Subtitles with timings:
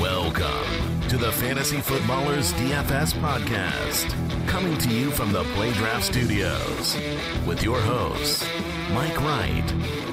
[0.00, 6.96] Welcome to the Fantasy Footballers DFS podcast, coming to you from the Playdraft Studios
[7.46, 8.44] with your hosts,
[8.92, 9.66] Mike Wright,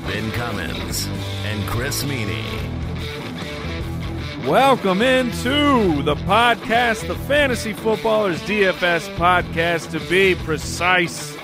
[0.05, 1.07] Ben Cummins,
[1.45, 2.78] and Chris Meaney.
[4.45, 9.91] Welcome into the podcast, the Fantasy Footballers DFS podcast.
[9.91, 11.35] To be precise,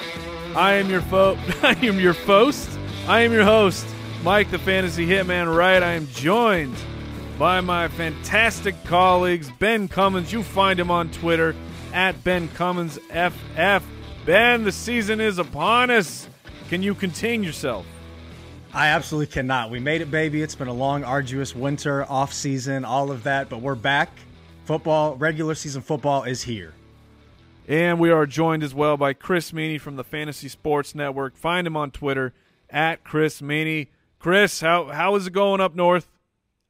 [0.56, 2.70] I am your fo- I am your host.
[3.08, 3.86] I am your host,
[4.24, 5.56] Mike, the Fantasy Hitman.
[5.56, 6.76] Right, I am joined
[7.38, 10.32] by my fantastic colleagues, Ben Cummins.
[10.34, 11.54] You find him on Twitter
[11.94, 13.84] at Ben Cummins FF.
[14.26, 16.28] Ben, the season is upon us.
[16.70, 17.86] Can you contain yourself?
[18.76, 19.72] I absolutely cannot.
[19.72, 20.42] We made it, baby.
[20.42, 24.10] It's been a long, arduous winter, off season, all of that, but we're back.
[24.66, 26.74] Football, regular season football is here.
[27.70, 31.38] And we are joined as well by Chris Meaney from the Fantasy Sports Network.
[31.38, 32.34] Find him on Twitter
[32.70, 33.88] at Chris Meaney.
[34.20, 36.12] Chris, how how is it going up north?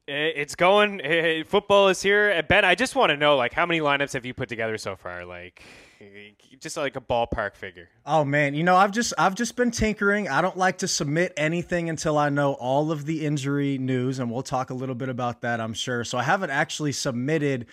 [0.08, 1.02] It's going.
[1.02, 2.44] eh, Football is here.
[2.44, 4.95] Ben, I just want to know, like, how many lineups have you put together so
[4.95, 5.26] far?
[5.26, 5.64] Like,
[6.60, 7.90] just like a ballpark figure.
[8.06, 10.28] Oh man, you know, I've just I've just been tinkering.
[10.28, 14.32] I don't like to submit anything until I know all of the injury news and
[14.32, 16.04] we'll talk a little bit about that, I'm sure.
[16.04, 17.68] So I haven't actually submitted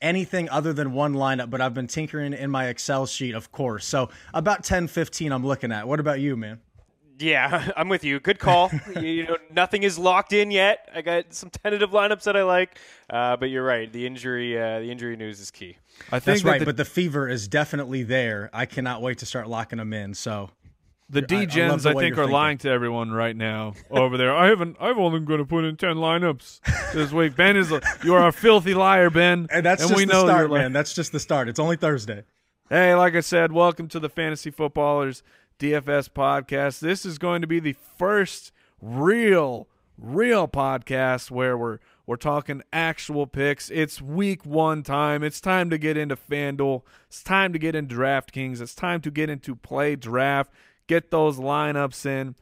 [0.00, 3.86] anything other than one lineup, but I've been tinkering in my Excel sheet, of course.
[3.86, 5.86] So about 10 15 I'm looking at.
[5.86, 6.60] What about you, man?
[7.18, 8.18] Yeah, I'm with you.
[8.18, 8.70] Good call.
[8.96, 10.88] you, you know, nothing is locked in yet.
[10.94, 12.78] I got some tentative lineups that I like,
[13.10, 13.92] uh, but you're right.
[13.92, 15.76] The injury, uh, the injury news is key.
[16.12, 18.50] I think That's that right, the, but the fever is definitely there.
[18.52, 20.14] I cannot wait to start locking them in.
[20.14, 20.50] So
[21.08, 22.32] the I- I D-gens, the I, think, you're thinking.
[22.32, 24.34] lying to everyone right now over there.
[24.34, 24.76] I haven't.
[24.80, 26.60] I've only going to put in ten lineups
[26.92, 27.36] this week.
[27.36, 27.80] Ben is a.
[28.04, 29.46] You are a filthy liar, Ben.
[29.52, 30.72] and that's and just we the know start, man.
[30.72, 31.48] That's just the start.
[31.48, 32.24] It's only Thursday.
[32.68, 35.24] Hey, like I said, welcome to the Fantasy Footballers
[35.58, 36.78] DFS podcast.
[36.78, 39.66] This is going to be the first real,
[39.98, 41.78] real podcast where we're
[42.10, 43.70] we're talking actual picks.
[43.70, 45.22] It's week one time.
[45.22, 46.82] It's time to get into FanDuel.
[47.06, 48.60] It's time to get into DraftKings.
[48.60, 50.50] It's time to get into Play Draft.
[50.88, 52.34] Get those lineups in.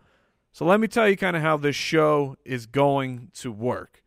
[0.53, 4.03] So let me tell you kind of how this show is going to work.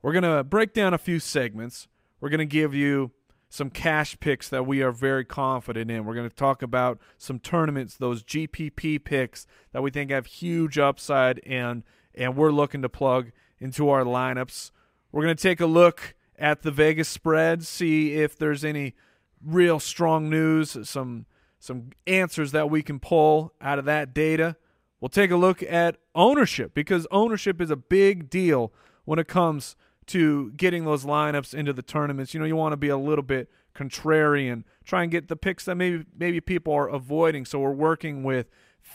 [0.00, 1.86] We're going to break down a few segments.
[2.18, 3.10] We're going to give you
[3.50, 6.06] some cash picks that we are very confident in.
[6.06, 10.78] We're going to talk about some tournaments, those GPP picks that we think have huge
[10.78, 11.82] upside and
[12.14, 14.70] and we're looking to plug into our lineups.
[15.14, 18.96] We're going to take a look at the Vegas spread, see if there's any
[19.40, 21.26] real strong news, some
[21.60, 24.56] some answers that we can pull out of that data.
[25.00, 28.72] We'll take a look at ownership because ownership is a big deal
[29.04, 29.76] when it comes
[30.06, 32.34] to getting those lineups into the tournaments.
[32.34, 35.64] You know, you want to be a little bit contrarian, try and get the picks
[35.66, 37.44] that maybe maybe people are avoiding.
[37.44, 38.48] So we're working with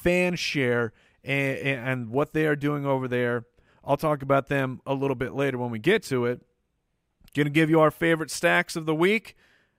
[0.03, 0.91] FanShare
[1.24, 3.46] and, and what they are doing over there.
[3.89, 6.41] I'll talk about them a little bit later when we get to it.
[7.35, 9.35] Going to give you our favorite stacks of the week.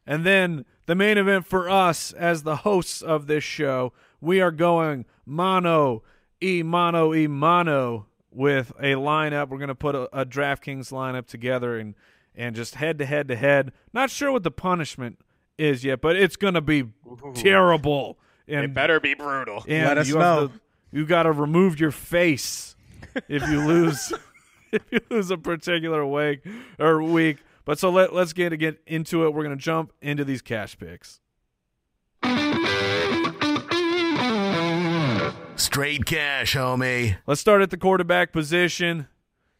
[0.06, 4.50] And then the main event for us as the hosts of this show, we are
[4.50, 6.02] going mono
[6.42, 9.48] e mono e mono with a lineup.
[9.48, 11.94] We're going to put a, a DraftKings lineup together and
[12.34, 13.72] and just head to head to head.
[13.92, 15.18] Not sure what the punishment
[15.58, 16.84] is yet, but it's going to be
[17.34, 18.18] terrible.
[18.48, 19.64] And It better be brutal.
[19.68, 20.48] and Let us you have know.
[20.48, 20.60] to-
[20.92, 22.69] you got to remove your face
[23.28, 24.12] if you lose
[24.72, 26.46] if you lose a particular week
[26.78, 27.38] or week.
[27.64, 29.34] But so let let's get to get into it.
[29.34, 31.20] We're gonna jump into these cash picks.
[35.56, 37.18] Straight cash, homie.
[37.26, 39.08] Let's start at the quarterback position.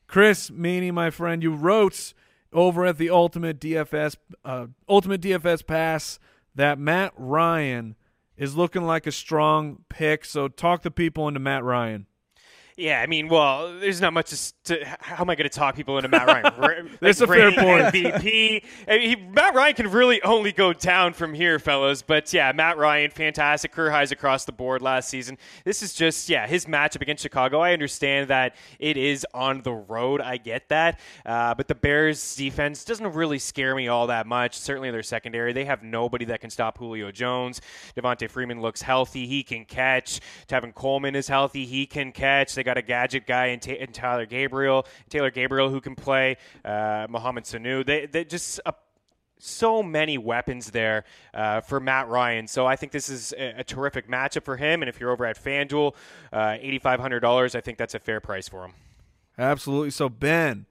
[0.06, 2.15] Chris Meaney, my friend, you wrote
[2.53, 6.19] over at the Ultimate DFS uh, Ultimate DFS Pass
[6.55, 7.97] that Matt Ryan
[8.37, 10.25] is looking like a strong pick.
[10.25, 12.06] So talk the people into Matt Ryan.
[12.81, 14.53] Yeah, I mean, well, there's not much to.
[14.65, 16.45] to how am I going to talk people into Matt Ryan?
[16.59, 17.95] Ra- That's like a fair point.
[17.95, 18.65] MVP.
[18.89, 22.01] I mean, he, Matt Ryan can really only go down from here, fellas.
[22.01, 25.37] But yeah, Matt Ryan, fantastic career highs across the board last season.
[25.65, 27.60] This is just yeah his matchup against Chicago.
[27.60, 30.22] I understand that it is on the road.
[30.22, 34.57] I get that, uh, but the Bears' defense doesn't really scare me all that much.
[34.59, 35.53] Certainly their secondary.
[35.53, 37.60] They have nobody that can stop Julio Jones.
[37.95, 39.27] Devonta Freeman looks healthy.
[39.27, 40.21] He can catch.
[40.49, 41.66] Tevin Coleman is healthy.
[41.66, 42.54] He can catch.
[42.54, 44.87] They got a gadget guy in, Ta- in Tyler Gabriel.
[45.09, 46.37] Taylor Gabriel who can play.
[46.65, 47.84] Uh, Mohamed Sanu.
[47.84, 48.75] They, they just a
[49.43, 52.47] so many weapons there uh, for Matt Ryan.
[52.47, 54.83] So I think this is a, a terrific matchup for him.
[54.83, 55.95] And if you're over at FanDuel,
[56.33, 58.73] uh, $8,500, I think that's a fair price for him.
[59.39, 59.91] Absolutely.
[59.91, 60.66] So Ben,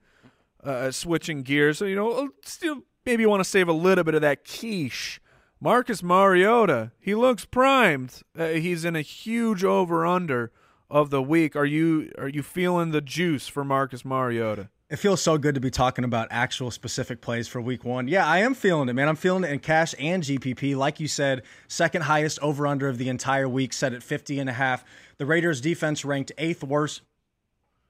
[0.62, 4.04] uh, switching gears, so, you know, uh, still maybe you want to save a little
[4.04, 5.20] bit of that quiche.
[5.60, 8.22] Marcus Mariota, he looks primed.
[8.38, 10.52] Uh, he's in a huge over under
[10.90, 11.56] of the week.
[11.56, 14.68] Are you are you feeling the juice for Marcus Mariota?
[14.88, 18.08] It feels so good to be talking about actual specific plays for week one.
[18.08, 19.08] Yeah, I am feeling it, man.
[19.08, 20.76] I'm feeling it in cash and GPP.
[20.76, 24.50] Like you said, second highest over under of the entire week, set at 50 and
[24.50, 24.84] a half.
[25.18, 27.02] The Raiders defense ranked eighth worst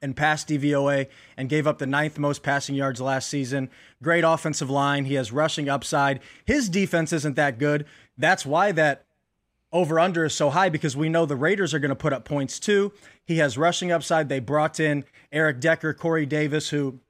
[0.03, 1.07] in pass DVOA
[1.39, 3.71] and gave up the ninth most passing yards last season.
[4.03, 5.07] Great offensive line.
[5.07, 6.21] He has rushing upside.
[6.45, 7.87] His defense isn't that good.
[8.19, 9.07] That's why that
[9.73, 12.25] over under is so high because we know the Raiders are going to put up
[12.25, 12.93] points too.
[13.25, 14.29] He has rushing upside.
[14.29, 17.01] They brought in Eric Decker, Corey Davis, who,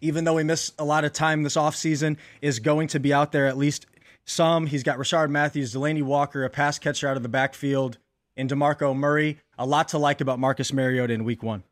[0.00, 3.32] even though he missed a lot of time this offseason, is going to be out
[3.32, 3.86] there at least
[4.24, 4.66] some.
[4.66, 7.98] He's got Rishard Matthews, Delanie Walker, a pass catcher out of the backfield,
[8.36, 9.38] and DeMarco Murray.
[9.58, 11.64] A lot to like about Marcus Mariota in week one.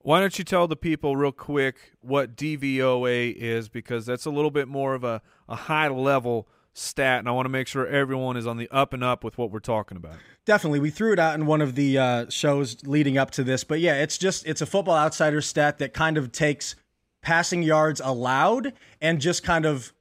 [0.00, 3.68] Why don't you tell the people real quick what DVOA is?
[3.68, 6.48] Because that's a little bit more of a, a high level
[6.78, 9.36] stat, and I want to make sure everyone is on the up and up with
[9.38, 10.16] what we're talking about.
[10.44, 13.64] Definitely, we threw it out in one of the uh, shows leading up to this,
[13.64, 16.76] but yeah, it's just it's a Football Outsider stat that kind of takes
[17.22, 19.92] passing yards allowed and just kind of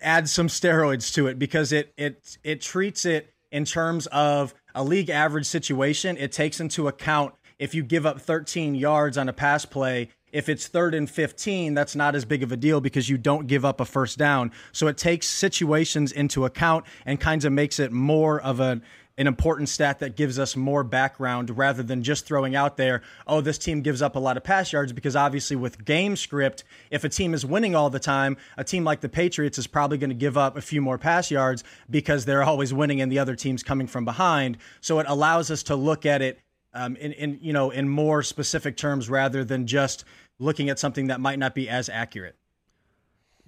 [0.00, 4.82] adds some steroids to it because it it it treats it in terms of a
[4.82, 6.16] league average situation.
[6.16, 10.48] It takes into account if you give up 13 yards on a pass play if
[10.48, 13.64] it's third and 15, that's not as big of a deal because you don't give
[13.64, 14.50] up a first down.
[14.72, 18.82] So it takes situations into account and kind of makes it more of a
[19.16, 23.40] an important stat that gives us more background rather than just throwing out there, oh,
[23.40, 24.92] this team gives up a lot of pass yards.
[24.92, 28.82] Because obviously, with game script, if a team is winning all the time, a team
[28.82, 32.24] like the Patriots is probably going to give up a few more pass yards because
[32.24, 34.58] they're always winning and the other team's coming from behind.
[34.80, 36.40] So it allows us to look at it
[36.74, 40.04] um, in, in you know in more specific terms rather than just
[40.38, 42.36] looking at something that might not be as accurate.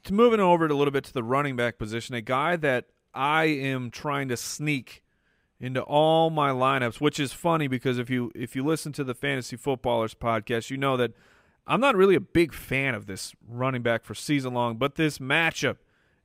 [0.04, 3.44] To moving over a little bit to the running back position, a guy that I
[3.44, 5.02] am trying to sneak
[5.58, 9.14] into all my lineups, which is funny because if you if you listen to the
[9.14, 11.12] Fantasy Footballers podcast, you know that
[11.66, 15.18] I'm not really a big fan of this running back for season long, but this
[15.18, 15.78] matchup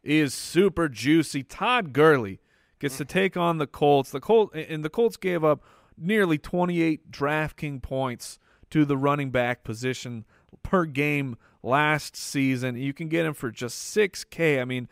[0.04, 1.44] is super juicy.
[1.44, 2.40] Todd Gurley
[2.80, 4.12] gets to take on the Colts.
[4.12, 5.64] The Colts and the Colts gave up
[5.98, 10.26] nearly 28 DraftKings points to the running back position
[10.64, 12.76] per game last season.
[12.76, 14.62] You can get him for just 6K.
[14.62, 14.88] I mean,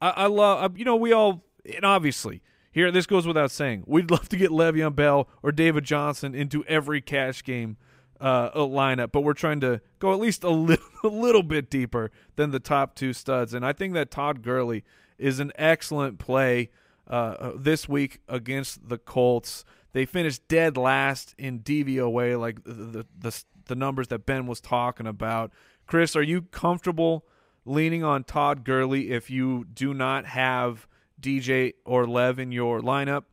[0.00, 1.44] I, I love, you know, we all,
[1.74, 5.84] and obviously, here, this goes without saying, we'd love to get Le'Veon Bell or David
[5.84, 7.76] Johnson into every cash game
[8.20, 12.10] uh, lineup, but we're trying to go at least a little, a little bit deeper
[12.36, 13.52] than the top two studs.
[13.52, 14.84] And I think that Todd Gurley
[15.18, 16.70] is an excellent play
[17.08, 19.64] uh, this week against the Colts.
[19.92, 24.60] They finished dead last in DVOA, like the, the, the the numbers that Ben was
[24.60, 25.52] talking about.
[25.86, 27.24] Chris, are you comfortable
[27.64, 30.86] leaning on Todd Gurley if you do not have
[31.20, 33.24] DJ or Lev in your lineup?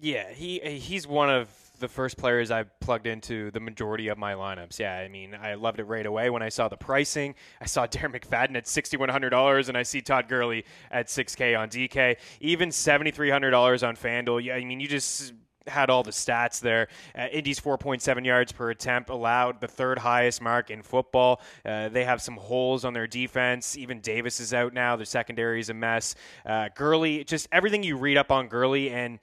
[0.00, 1.48] Yeah, he he's one of
[1.80, 4.78] the first players I plugged into the majority of my lineups.
[4.78, 7.34] Yeah, I mean, I loved it right away when I saw the pricing.
[7.60, 12.16] I saw Darren McFadden at $6,100, and I see Todd Gurley at 6K on DK,
[12.40, 14.44] even $7,300 on FanDuel.
[14.44, 15.32] Yeah, I mean, you just
[15.70, 16.88] had all the stats there.
[17.16, 21.40] Uh, Indy's 4.7 yards per attempt allowed, the third highest mark in football.
[21.64, 23.76] Uh, they have some holes on their defense.
[23.76, 24.96] Even Davis is out now.
[24.96, 26.14] Their secondary is a mess.
[26.44, 29.18] Uh, Gurley, just everything you read up on Gurley and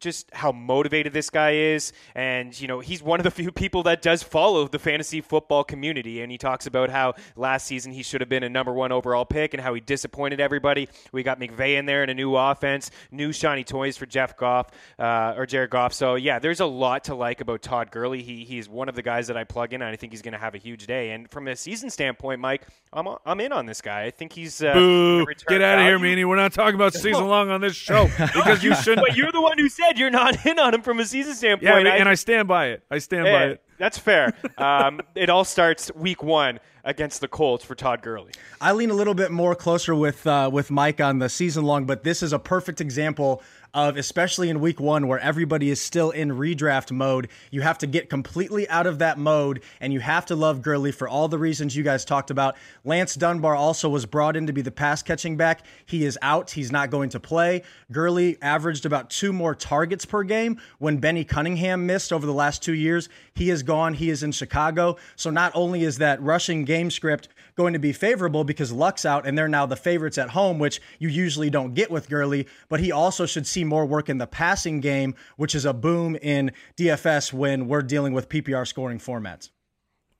[0.00, 1.92] just how motivated this guy is.
[2.14, 5.62] And, you know, he's one of the few people that does follow the fantasy football
[5.62, 6.22] community.
[6.22, 9.24] And he talks about how last season he should have been a number one overall
[9.24, 10.88] pick and how he disappointed everybody.
[11.12, 14.70] We got McVay in there and a new offense, new shiny toys for Jeff Goff
[14.98, 15.92] uh, or Jared Goff.
[15.92, 18.22] So, yeah, there's a lot to like about Todd Gurley.
[18.22, 20.32] He, he's one of the guys that I plug in, and I think he's going
[20.32, 21.10] to have a huge day.
[21.10, 24.04] And from a season standpoint, Mike, I'm, I'm in on this guy.
[24.04, 24.62] I think he's.
[24.62, 25.26] Uh, Boo!
[25.46, 26.26] Get out of here, Meaney.
[26.26, 29.06] We're not talking about season long on this show because you shouldn't.
[29.06, 31.34] But you're the one who said said you're not in on him from a season
[31.34, 31.86] standpoint.
[31.86, 32.82] Yeah, and I, I stand by it.
[32.90, 33.62] I stand hey, by it.
[33.78, 34.34] That's fair.
[34.58, 38.32] Um, it all starts week one against the Colts for Todd Gurley.
[38.60, 41.86] I lean a little bit more closer with uh, with Mike on the season long,
[41.86, 43.42] but this is a perfect example
[43.74, 47.28] of especially in week one where everybody is still in redraft mode.
[47.50, 50.92] You have to get completely out of that mode and you have to love Gurley
[50.92, 52.56] for all the reasons you guys talked about.
[52.84, 55.64] Lance Dunbar also was brought in to be the pass catching back.
[55.86, 56.50] He is out.
[56.50, 57.62] He's not going to play.
[57.92, 62.62] Gurley averaged about two more targets per game when Benny Cunningham missed over the last
[62.62, 63.08] two years.
[63.34, 63.94] He is gone.
[63.94, 64.96] He is in Chicago.
[65.16, 67.28] So not only is that rushing game script
[67.60, 70.80] going to be favorable because Luck's out and they're now the favorites at home, which
[70.98, 74.26] you usually don't get with Gurley, but he also should see more work in the
[74.26, 79.50] passing game, which is a boom in DFS when we're dealing with PPR scoring formats.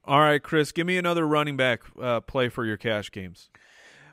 [0.05, 3.49] All right, Chris, give me another running back uh, play for your cash games.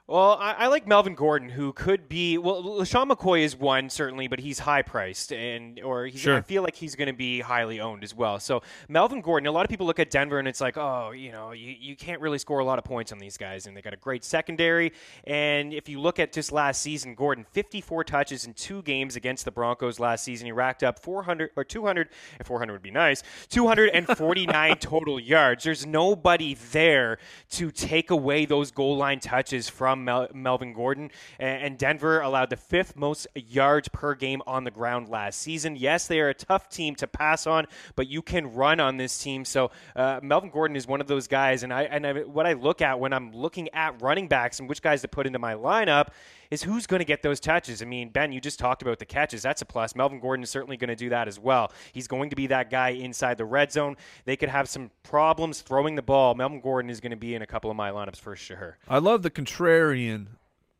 [0.09, 2.37] Well, I, I, like Melvin Gordon, who could be.
[2.37, 6.37] Well, LeSean McCoy is one certainly, but he's high priced, and or he's, sure.
[6.37, 8.39] I feel like he's going to be highly owned as well.
[8.39, 9.47] So Melvin Gordon.
[9.47, 11.97] A lot of people look at Denver and it's like, oh, you know, you, you
[11.97, 14.23] can't really score a lot of points on these guys, and they got a great
[14.23, 14.93] secondary.
[15.25, 19.43] And if you look at just last season, Gordon 54 touches in two games against
[19.43, 20.45] the Broncos last season.
[20.45, 22.07] He racked up 400 or 200.
[22.45, 23.23] 400 would be nice.
[23.49, 25.65] 249 total yards.
[25.65, 27.17] There's nobody there
[27.51, 31.11] to take away those goal line touches from from Mel- Melvin Gordon.
[31.39, 35.75] And Denver allowed the fifth most yards per game on the ground last season.
[35.75, 39.17] Yes, they are a tough team to pass on, but you can run on this
[39.17, 39.45] team.
[39.45, 41.63] So uh, Melvin Gordon is one of those guys.
[41.63, 44.69] And I and I, what I look at when I'm looking at running backs and
[44.69, 46.09] which guys to put into my lineup
[46.51, 47.81] is who's going to get those touches.
[47.81, 49.41] I mean, Ben, you just talked about the catches.
[49.41, 49.95] That's a plus.
[49.95, 51.71] Melvin Gordon is certainly going to do that as well.
[51.91, 53.97] He's going to be that guy inside the red zone.
[54.25, 56.35] They could have some problems throwing the ball.
[56.35, 58.77] Melvin Gordon is going to be in a couple of my lineups for sure.
[58.87, 60.27] I love the contrarian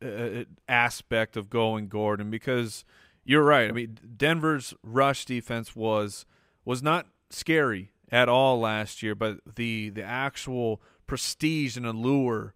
[0.04, 2.84] uh, aspect of going Gordon because
[3.24, 3.68] you're right.
[3.68, 6.24] I mean, Denver's rush defense was
[6.64, 12.54] was not scary at all last year, but the the actual prestige and allure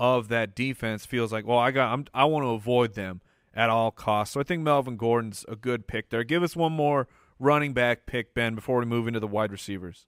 [0.00, 3.20] of that defense feels like, well, I got I'm, I want to avoid them
[3.54, 4.32] at all costs.
[4.32, 6.24] So I think Melvin Gordon's a good pick there.
[6.24, 7.06] Give us one more
[7.38, 10.06] running back pick, Ben, before we move into the wide receivers.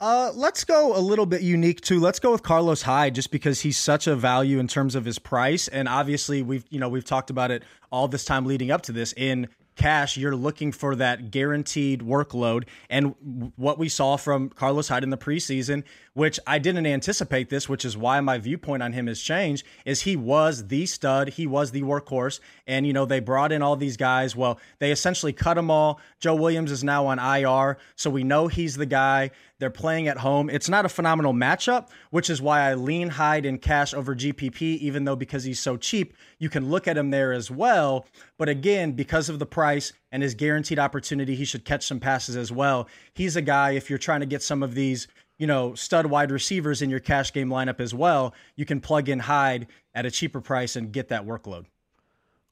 [0.00, 2.00] Uh, let's go a little bit unique too.
[2.00, 5.18] Let's go with Carlos Hyde, just because he's such a value in terms of his
[5.18, 8.82] price, and obviously we've you know we've talked about it all this time leading up
[8.82, 12.64] to this in cash, you're looking for that guaranteed workload.
[12.88, 13.14] And
[13.56, 17.84] what we saw from Carlos Hyde in the preseason, which I didn't anticipate this, which
[17.84, 21.30] is why my viewpoint on him has changed, is he was the stud.
[21.30, 22.40] He was the workhorse.
[22.66, 24.36] And, you know, they brought in all these guys.
[24.36, 26.00] Well, they essentially cut them all.
[26.20, 27.78] Joe Williams is now on IR.
[27.96, 29.30] So we know he's the guy.
[29.60, 30.50] They're playing at home.
[30.50, 34.78] It's not a phenomenal matchup, which is why I lean Hyde in cash over GPP,
[34.78, 38.06] even though because he's so cheap, you can look at him there as well.
[38.36, 42.36] But again, because of the price and his guaranteed opportunity, he should catch some passes
[42.36, 42.88] as well.
[43.14, 45.06] He's a guy, if you're trying to get some of these,
[45.38, 49.08] you know, stud wide receivers in your cash game lineup as well, you can plug
[49.08, 51.66] in Hyde at a cheaper price and get that workload.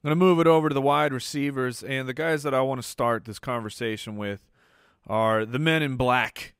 [0.03, 1.83] I'm going to move it over to the wide receivers.
[1.83, 4.49] And the guys that I want to start this conversation with
[5.07, 6.55] are the men in black,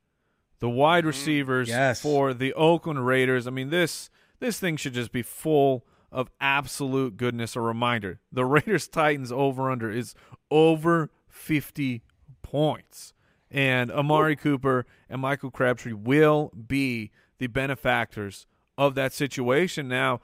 [0.64, 1.08] the wide mm-hmm.
[1.08, 2.02] receivers yes.
[2.02, 3.48] for the Oakland Raiders.
[3.48, 7.58] I mean, this this thing should just be full of absolute goodness.
[7.58, 10.16] A reminder the Raiders Titans over under is
[10.50, 12.02] over 50
[12.42, 13.14] points.
[13.52, 19.90] And Amari Cooper and Michael Crabtree will be the benefactors of that situation.
[19.90, 20.22] Now,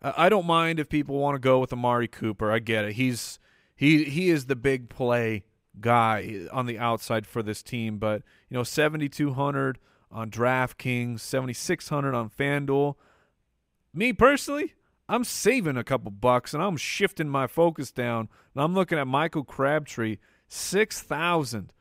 [0.00, 2.50] I don't mind if people want to go with Amari Cooper.
[2.50, 2.92] I get it.
[2.94, 3.38] He's
[3.76, 5.44] he he is the big play
[5.80, 9.78] guy on the outside for this team, but you know, 7200
[10.10, 12.96] on DraftKings, 7600 on FanDuel.
[13.94, 14.74] Me personally,
[15.08, 18.28] I'm saving a couple bucks and I'm shifting my focus down.
[18.54, 21.72] And I'm looking at Michael Crabtree, six thousand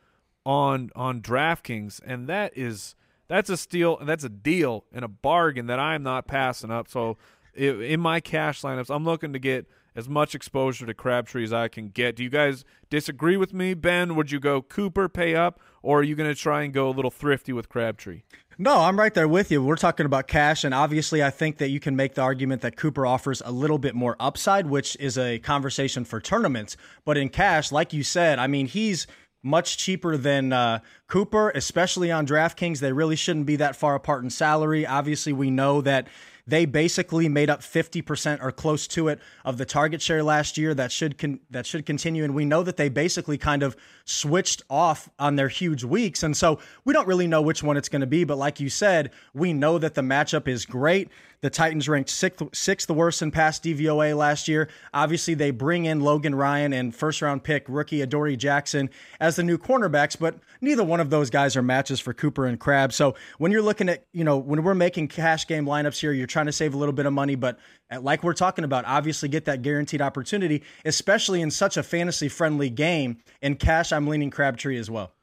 [0.45, 2.95] on on DraftKings, and that is
[3.27, 6.89] that's a steal and that's a deal and a bargain that I'm not passing up.
[6.89, 7.17] So
[7.55, 11.67] in my cash lineups, I'm looking to get as much exposure to Crabtree as I
[11.67, 12.15] can get.
[12.15, 14.15] Do you guys disagree with me, Ben?
[14.15, 16.91] Would you go Cooper, pay up, or are you going to try and go a
[16.91, 18.21] little thrifty with Crabtree?
[18.57, 19.63] No, I'm right there with you.
[19.63, 22.75] We're talking about cash, and obviously, I think that you can make the argument that
[22.75, 26.77] Cooper offers a little bit more upside, which is a conversation for tournaments.
[27.03, 29.07] But in cash, like you said, I mean, he's
[29.41, 32.79] much cheaper than uh, Cooper, especially on DraftKings.
[32.79, 34.85] They really shouldn't be that far apart in salary.
[34.85, 36.07] Obviously, we know that
[36.47, 40.73] they basically made up 50% or close to it of the target share last year.
[40.73, 43.75] That should con- that should continue and we know that they basically kind of
[44.11, 46.23] switched off on their huge weeks.
[46.23, 48.69] And so we don't really know which one it's going to be, but like you
[48.69, 51.09] said, we know that the matchup is great.
[51.41, 54.69] The Titans ranked sixth, sixth the worst in pass DVOA last year.
[54.93, 59.43] Obviously, they bring in Logan Ryan and first round pick rookie Adoree Jackson as the
[59.43, 62.93] new cornerbacks, but neither one of those guys are matches for Cooper and Crab.
[62.93, 66.27] So when you're looking at, you know, when we're making cash game lineups here, you're
[66.27, 67.57] trying to save a little bit of money, but
[67.99, 72.69] like we're talking about, obviously get that guaranteed opportunity, especially in such a fantasy friendly
[72.69, 73.17] game.
[73.41, 75.13] In cash, I'm leaning Crabtree as well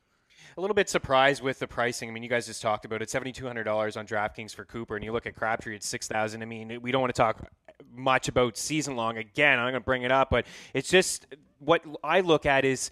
[0.57, 2.09] a little bit surprised with the pricing.
[2.09, 4.65] I mean, you guys just talked about it, seventy two hundred dollars on DraftKings for
[4.65, 6.43] Cooper, and you look at Crabtree at six thousand.
[6.43, 7.49] I mean, we don't want to talk
[7.95, 9.61] much about season long again.
[9.61, 11.27] I'm going to bring it up, but it's just
[11.61, 12.91] what I look at is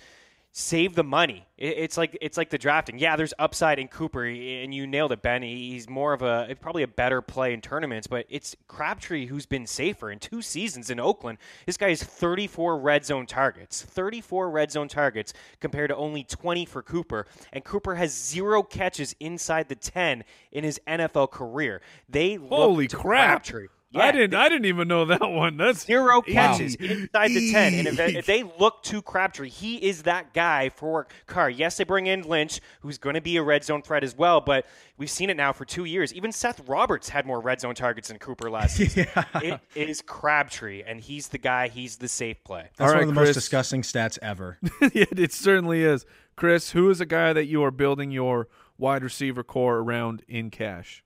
[0.59, 1.47] save the money.
[1.59, 2.99] It's like it's like the drafting.
[2.99, 5.43] Yeah, there's upside in Cooper, and you nailed it, Ben.
[5.43, 9.67] He's more of a probably a better play in tournaments, but it's Crabtree who's been
[9.67, 11.37] safer in two seasons in Oakland.
[11.67, 16.65] This guy has 34 red zone targets, 34 red zone targets compared to only 20
[16.65, 21.83] for Cooper, and Cooper has zero catches inside the 10 in his NFL career.
[22.09, 23.45] They holy crap.
[23.45, 23.67] Crabtree.
[23.97, 24.35] Yeah, I didn't.
[24.35, 25.57] I didn't even know that one.
[25.57, 26.33] That's Zero easy.
[26.35, 27.75] catches inside the 10.
[27.75, 31.50] And if, if they look to Crabtree, he is that guy for Carr.
[31.50, 34.41] Yes, they bring in Lynch, who's going to be a red zone threat as well,
[34.41, 34.67] but
[34.99, 36.12] we've seen it now for two years.
[36.15, 39.07] Even Seth Roberts had more red zone targets than Cooper last season.
[39.35, 42.69] It is Crabtree, and he's the guy, he's the safe play.
[42.76, 43.29] That's All one of the Chris.
[43.29, 44.59] most disgusting stats ever.
[44.93, 46.07] yeah, it certainly is.
[46.37, 48.49] Chris, who is a guy that you are building your
[48.79, 51.03] wide receiver core around in cash?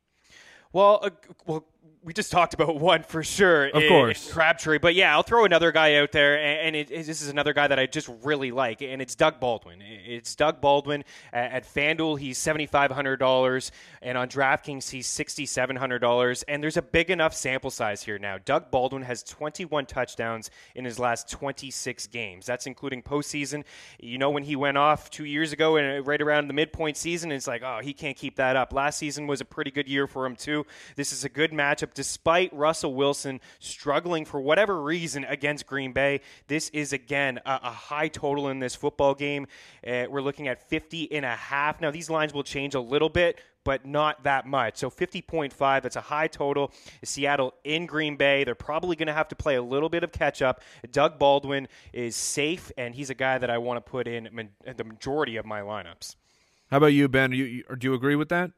[0.73, 1.11] Well, uh,
[1.47, 1.67] well,
[2.03, 3.67] we just talked about one for sure.
[3.67, 4.27] Of in- course.
[4.27, 4.79] in Crabtree.
[4.79, 7.53] But yeah, I'll throw another guy out there, and, and it, it- this is another
[7.53, 9.83] guy that I just really like, and it's Doug Baldwin.
[9.83, 12.19] It's Doug Baldwin at, at FanDuel.
[12.19, 16.43] He's seventy five hundred dollars, and on DraftKings he's sixty seven hundred dollars.
[16.45, 18.39] And there's a big enough sample size here now.
[18.39, 22.47] Doug Baldwin has twenty one touchdowns in his last twenty six games.
[22.47, 23.65] That's including postseason.
[24.01, 26.97] You know when he went off two years ago and uh, right around the midpoint
[26.97, 28.73] season, it's like oh he can't keep that up.
[28.73, 30.65] Last season was a pretty good year for him too.
[30.97, 36.21] This is a good matchup despite Russell Wilson struggling for whatever reason against Green Bay.
[36.47, 39.47] This is again a, a high total in this football game.
[39.87, 41.81] Uh, we're looking at 50 and a half.
[41.81, 44.77] Now these lines will change a little bit, but not that much.
[44.77, 46.73] So 50.5, that's a high total.
[47.05, 48.45] Seattle in Green Bay.
[48.45, 50.63] They're probably going to have to play a little bit of catch up.
[50.91, 54.85] Doug Baldwin is safe, and he's a guy that I want to put in the
[54.85, 56.17] majority of my lineups.
[56.71, 57.33] How about you, Ben?
[57.33, 58.53] You, you, do you agree with that?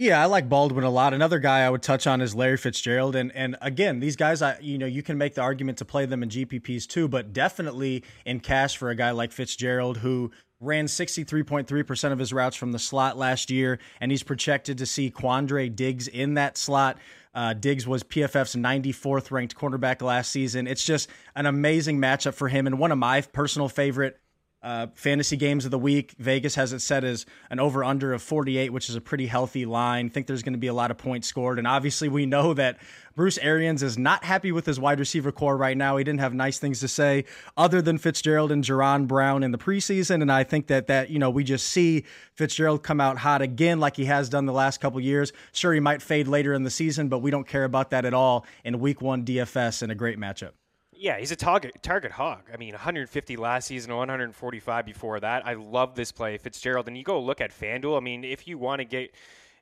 [0.00, 1.12] Yeah, I like Baldwin a lot.
[1.12, 4.56] Another guy I would touch on is Larry Fitzgerald, and and again, these guys, I
[4.60, 8.04] you know, you can make the argument to play them in GPPs too, but definitely
[8.24, 12.78] in cash for a guy like Fitzgerald who ran 63.3% of his routes from the
[12.78, 16.96] slot last year, and he's projected to see Quandre Diggs in that slot.
[17.34, 20.68] Uh, Diggs was PFF's 94th ranked cornerback last season.
[20.68, 24.20] It's just an amazing matchup for him, and one of my personal favorite
[24.62, 26.14] uh, fantasy games of the week.
[26.18, 29.64] Vegas has it set as an over under of 48, which is a pretty healthy
[29.64, 30.10] line.
[30.10, 31.58] think there's going to be a lot of points scored.
[31.58, 32.78] And obviously, we know that
[33.14, 35.96] Bruce Arians is not happy with his wide receiver core right now.
[35.96, 37.24] He didn't have nice things to say
[37.56, 40.22] other than Fitzgerald and Jaron Brown in the preseason.
[40.22, 43.78] And I think that, that you know, we just see Fitzgerald come out hot again
[43.78, 45.32] like he has done the last couple years.
[45.52, 48.14] Sure, he might fade later in the season, but we don't care about that at
[48.14, 50.52] all in week one DFS and a great matchup.
[51.00, 52.50] Yeah, he's a target target hog.
[52.52, 55.46] I mean, 150 last season, 145 before that.
[55.46, 56.88] I love this play, Fitzgerald.
[56.88, 57.96] And you go look at FanDuel.
[57.96, 59.14] I mean, if you want to get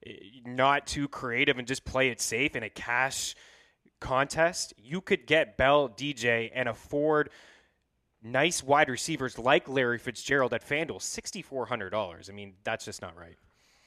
[0.07, 0.15] eh,
[0.47, 3.35] not too creative and just play it safe in a cash
[4.01, 7.29] contest, you could get Bell, DJ, and afford
[8.23, 12.31] nice wide receivers like Larry Fitzgerald at FanDuel, $6,400.
[12.31, 13.37] I mean, that's just not right.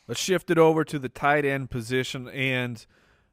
[0.07, 2.85] Let's shift it over to the tight end position, and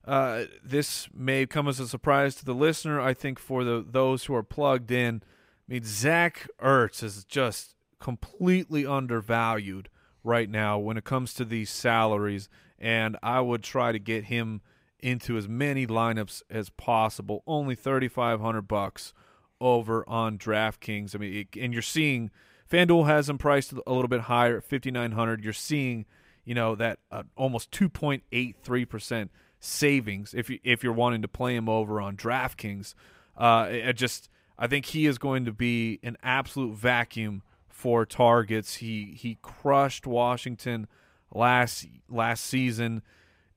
[0.07, 3.01] uh, this may come as a surprise to the listener.
[3.01, 5.23] I think for the those who are plugged in,
[5.69, 9.89] I mean Zach Ertz is just completely undervalued
[10.23, 14.61] right now when it comes to these salaries, and I would try to get him
[15.01, 17.43] into as many lineups as possible.
[17.47, 19.13] Only thirty five hundred bucks
[19.61, 21.15] over on DraftKings.
[21.15, 22.31] I mean, it, and you're seeing
[22.71, 25.45] FanDuel has him priced a little bit higher fifty nine hundred.
[25.45, 26.07] You're seeing,
[26.45, 30.93] you know, that uh, almost two point eight three percent savings if you if you're
[30.93, 32.95] wanting to play him over on DraftKings.
[33.37, 38.77] Uh, just I think he is going to be an absolute vacuum for targets.
[38.77, 40.87] He he crushed Washington
[41.33, 43.03] last last season.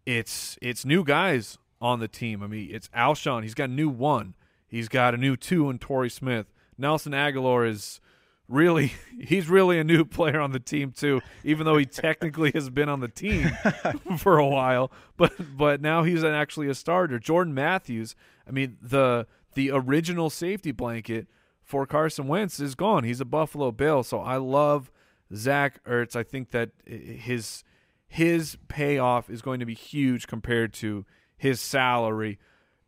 [0.05, 2.43] It's it's new guys on the team.
[2.43, 3.43] I mean, it's Alshon.
[3.43, 4.35] He's got a new one.
[4.67, 6.47] He's got a new two in Torrey Smith.
[6.77, 7.99] Nelson Agholor is
[8.49, 12.69] really he's really a new player on the team too even though he technically has
[12.69, 13.49] been on the team
[14.17, 14.91] for a while.
[15.15, 17.19] But but now he's an, actually a starter.
[17.19, 18.15] Jordan matthews
[18.47, 21.27] i mean the the original safety blanket
[21.61, 23.03] for carson wentz is gone.
[23.03, 24.91] He's a buffalo bill so i love
[25.33, 26.15] zach ertz.
[26.15, 27.63] I think that eh, eh, his
[28.07, 31.05] his payoff is going to be huge compared to
[31.37, 32.39] his salary.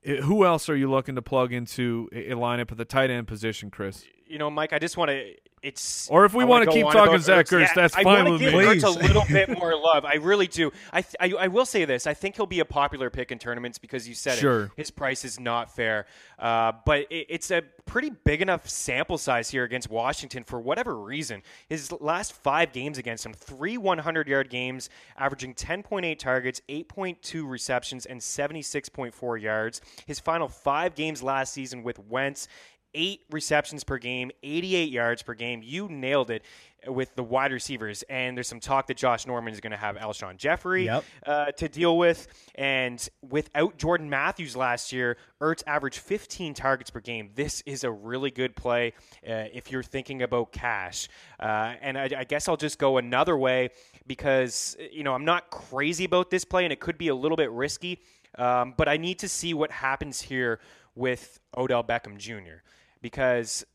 [0.04, 3.28] Eh, who else are you looking to plug into a lineup at the tight end
[3.28, 5.36] position chris you know, Mike, I just want to.
[5.62, 8.42] It's or if we want to keep talking Zach Ertz, yeah, that's I fine with
[8.42, 8.60] give me.
[8.62, 10.06] Ertz a little bit more love.
[10.06, 10.72] I really do.
[10.92, 13.38] I, th- I, I will say this: I think he'll be a popular pick in
[13.38, 14.64] tournaments because you said sure.
[14.64, 14.72] it.
[14.76, 16.08] His price is not fair,
[16.40, 20.98] uh, but it, it's a pretty big enough sample size here against Washington for whatever
[20.98, 21.44] reason.
[21.68, 28.20] His last five games against him, three 100-yard games, averaging 10.8 targets, 8.2 receptions, and
[28.20, 29.82] 76.4 yards.
[30.06, 32.48] His final five games last season with Wentz
[32.94, 35.62] eight receptions per game, 88 yards per game.
[35.64, 36.44] You nailed it
[36.88, 38.04] with the wide receivers.
[38.10, 41.04] And there's some talk that Josh Norman is going to have Alshon Jeffery yep.
[41.26, 42.28] uh, to deal with.
[42.56, 47.30] And without Jordan Matthews last year, Ertz averaged 15 targets per game.
[47.36, 48.94] This is a really good play
[49.28, 51.08] uh, if you're thinking about cash.
[51.40, 53.70] Uh, and I, I guess I'll just go another way
[54.08, 57.38] because, you know, I'm not crazy about this play and it could be a little
[57.38, 58.00] bit risky.
[58.38, 60.60] Um, but I need to see what happens here
[60.96, 62.64] with Odell Beckham Jr.
[63.02, 63.66] because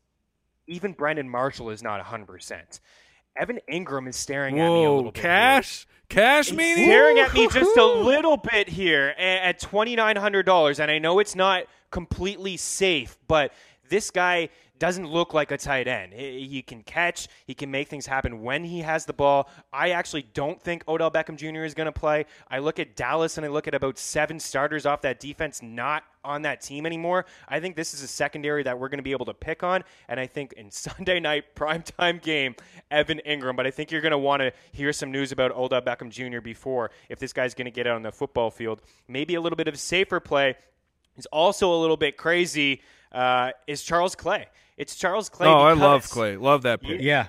[0.67, 2.79] even Brandon Marshall is not 100%.
[3.35, 5.21] Evan Engram is staring Whoa, at me a little bit.
[5.21, 10.15] cash, cash He's meaning staring at me just a little bit here at twenty nine
[10.15, 13.53] hundred dollars, and I know it's not completely safe, but
[13.89, 16.13] this guy doesn't look like a tight end.
[16.13, 19.49] He can catch, he can make things happen when he has the ball.
[19.73, 21.63] I actually don't think Odell Beckham Jr.
[21.63, 22.25] is going to play.
[22.49, 26.03] I look at Dallas and I look at about seven starters off that defense not
[26.23, 27.25] on that team anymore.
[27.47, 29.83] I think this is a secondary that we're going to be able to pick on.
[30.07, 32.55] And I think in Sunday night primetime game,
[32.91, 33.55] Evan Engram.
[33.55, 36.41] But I think you're going to want to hear some news about Odell Beckham Jr.
[36.41, 38.81] before if this guy's going to get out on the football field.
[39.07, 40.55] Maybe a little bit of safer play.
[41.15, 42.81] He's also a little bit crazy.
[43.11, 44.47] Uh, is Charles Clay?
[44.77, 45.47] It's Charles Clay.
[45.47, 46.37] Oh, I love Clay.
[46.37, 47.01] Love that pick.
[47.01, 47.27] Yeah.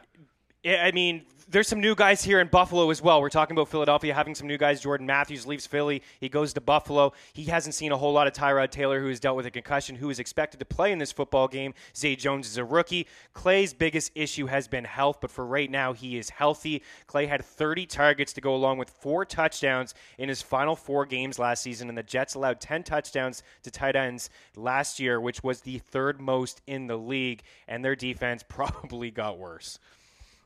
[0.67, 3.23] I mean, there's some new guys here in Buffalo as well.
[3.23, 4.81] We're talking about Philadelphia having some new guys.
[4.83, 6.03] Jordan Matthews leaves Philly.
[6.21, 7.15] He goes to Buffalo.
[7.33, 9.97] He hasn't seen a whole lot of Tyrod Taylor, who has dealt with a concussion,
[9.97, 11.73] who is expected to play in this football game.
[11.97, 13.07] Zay Jones is a rookie.
[13.33, 16.83] Clay's biggest issue has been health, but for right now, he is healthy.
[17.07, 21.39] Clay had 30 targets to go along with four touchdowns in his final four games
[21.39, 25.63] last season, and the Jets allowed 10 touchdowns to tight ends last year, which was
[25.63, 29.79] the third most in the league, and their defense probably got worse.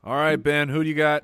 [0.05, 1.23] All right, Ben, who do you got?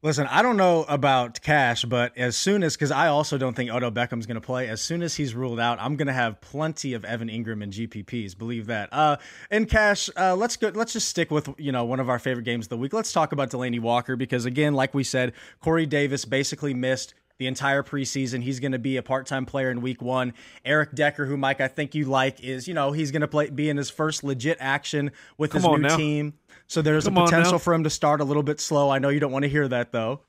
[0.00, 3.72] Listen, I don't know about Cash, but as soon as, because I also don't think
[3.72, 6.40] Odell Beckham's going to play, as soon as he's ruled out, I'm going to have
[6.40, 8.38] plenty of Evan Engram and GPPs.
[8.38, 8.92] Believe that.
[8.92, 9.16] Uh,
[9.50, 10.70] and Cash, uh, let's go.
[10.72, 12.92] Let's just stick with you know one of our favorite games of the week.
[12.92, 17.46] Let's talk about Delanie Walker because again, like we said, Corey Davis basically missed the
[17.46, 18.42] entire preseason.
[18.42, 20.34] He's going to be a part-time player in week one.
[20.64, 23.48] Eric Decker, who Mike I think you like, is you know he's going to play
[23.48, 25.96] be in his first legit action with Come his new now.
[25.96, 26.34] team.
[26.66, 28.90] So there's Come a potential for him to start a little bit slow.
[28.90, 30.20] I know you don't want to hear that though.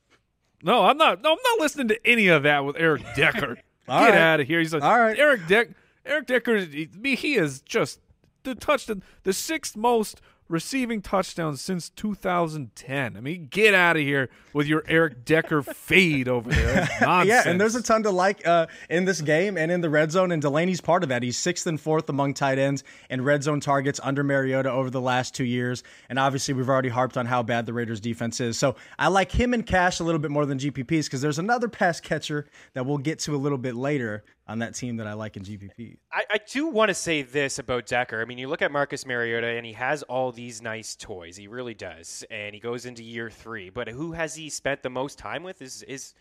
[0.62, 1.22] No, I'm not.
[1.22, 3.56] No, I'm not listening to any of that with Eric Decker.
[3.88, 4.14] Get right.
[4.14, 4.60] out of here.
[4.60, 5.18] He's a, All right.
[5.18, 5.70] Eric Deck.
[6.06, 6.58] Eric Decker.
[6.60, 8.00] He, he is just
[8.44, 13.16] the touchdown, the sixth most receiving touchdowns since 2010.
[13.16, 16.90] I mean, get out of here with your Eric Decker fade over there.
[17.02, 17.30] Nonsense.
[17.30, 20.12] Yeah, and there's a ton to like uh, in this game and in the red
[20.12, 21.22] zone, and Delanie's part of that.
[21.22, 25.02] He's sixth and fourth among tight ends and red zone targets under Mariota over the
[25.02, 25.84] last two years.
[26.10, 28.58] And obviously, we've already harped on how bad the Raiders' defense is.
[28.58, 31.68] So I like him and Cash a little bit more than GPPs because there's another
[31.68, 35.14] pass catcher that we'll get to a little bit later on that team that I
[35.14, 35.98] like in GPP.
[36.12, 38.20] I, I do want to say this about Decker.
[38.20, 41.38] I mean, you look at Marcus Mariota, and he has all these nice toys.
[41.38, 43.70] He really does, and he goes into year three.
[43.70, 45.62] But who has he spent the most time with?
[45.62, 46.16] Is is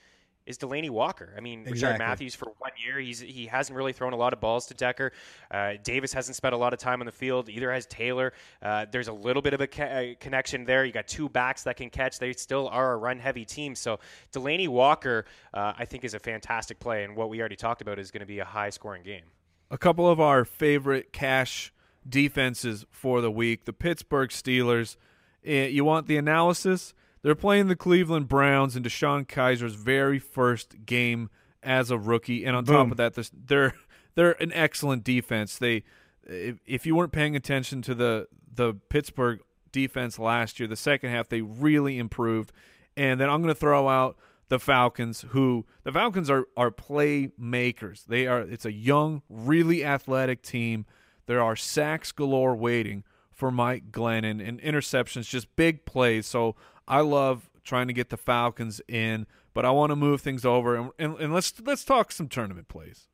[0.48, 1.32] is Delanie Walker?
[1.36, 2.98] I mean, Rishard Matthews for one year.
[2.98, 5.12] He's he hasn't really thrown a lot of balls to Decker.
[5.50, 7.48] Uh, Davis hasn't spent a lot of time on the field.
[7.48, 8.32] Either has Taylor.
[8.62, 10.84] Uh, there's a little bit of a ca- uh, connection there.
[10.84, 12.18] You got two backs that can catch.
[12.18, 13.74] They still are a run-heavy team.
[13.74, 14.00] So
[14.32, 17.98] Delanie Walker, uh, I think, is a fantastic play, and what we already talked about
[17.98, 19.24] is going to be a high-scoring game.
[19.70, 21.72] a couple of our favorite cash
[22.08, 23.64] defenses for the week.
[23.66, 24.96] The Pittsburgh Steelers.
[25.44, 26.94] Eh, You want the analysis?
[27.22, 31.30] They're playing the Cleveland Browns in DeShone Kizer's very first game
[31.62, 33.74] as a rookie, and on top of that, this- they're
[34.14, 35.58] they're an excellent defense.
[35.58, 35.84] They,
[36.24, 39.40] if, if you weren't paying attention to the the Pittsburgh
[39.72, 42.52] defense last year, the second half they really improved.
[42.96, 44.16] And then I'm going to throw out
[44.48, 48.04] the Falcons, who the Falcons are are playmakers.
[48.06, 48.40] They are.
[48.40, 50.86] It's a young, really athletic team.
[51.26, 56.26] There are sacks galore waiting for Mike Glennon and interceptions, just big plays.
[56.26, 56.56] So
[56.88, 60.74] I love trying to get the Falcons in, but I want to move things over
[60.74, 63.08] and, and, and let's let's talk some tournament plays.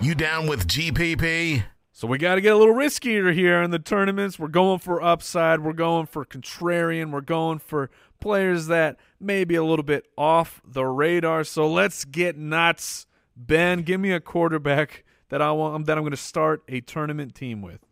[0.00, 1.64] You down with GPP?
[1.92, 4.38] So we got to get a little riskier here in the tournaments.
[4.38, 5.60] We're going for upside.
[5.60, 7.10] We're going for contrarian.
[7.12, 11.44] We're going for players that may be a little bit off the radar.
[11.44, 13.06] So let's get nuts.
[13.36, 17.34] Ben, give me a quarterback that I want that I'm going to start a tournament
[17.34, 17.86] team with.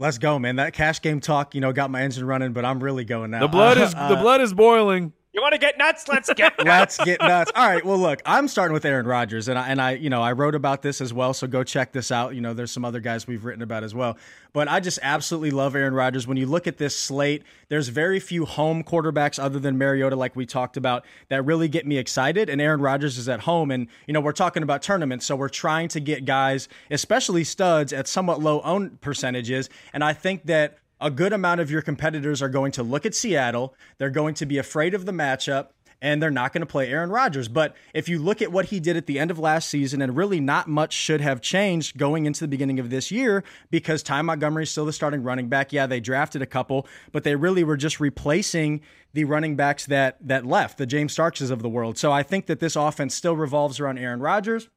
[0.00, 0.56] Let's go, man.
[0.56, 3.40] That cash game talk, you know, got my engine running, but I'm really going now.
[3.40, 5.12] The blood Uh, is uh, the blood is boiling.
[5.32, 6.08] You want to get nuts?
[6.08, 6.98] Let's get nuts.
[6.98, 7.52] Let's get nuts.
[7.54, 7.84] All right.
[7.84, 10.56] Well, look, I'm starting with Aaron Rodgers, and I, and I, you know, I wrote
[10.56, 11.32] about this as well.
[11.34, 12.34] So go check this out.
[12.34, 14.18] You know, there's some other guys we've written about as well.
[14.52, 16.26] But I just absolutely love Aaron Rodgers.
[16.26, 20.34] When you look at this slate, there's very few home quarterbacks other than Mariota, like
[20.34, 22.50] we talked about, that really get me excited.
[22.50, 25.48] And Aaron Rodgers is at home, and you know, we're talking about tournaments, so we're
[25.48, 29.70] trying to get guys, especially studs, at somewhat low own percentages.
[29.92, 33.14] And I think that a good amount of your competitors are going to look at
[33.14, 33.74] Seattle.
[33.98, 35.68] They're going to be afraid of the matchup.
[36.02, 37.48] and they're not going to play Aaron Rodgers.
[37.48, 40.16] But if you look at what he did at the end of last season, and
[40.16, 44.22] really not much should have changed going into the beginning of this year because Ty
[44.22, 45.72] Montgomery is still the starting running back.
[45.72, 48.80] Yeah, they drafted a couple, but they really were just replacing
[49.12, 51.98] the running backs that that left, the James Starkses of the world.
[51.98, 54.68] So I think that this offense still revolves around Aaron Rodgers.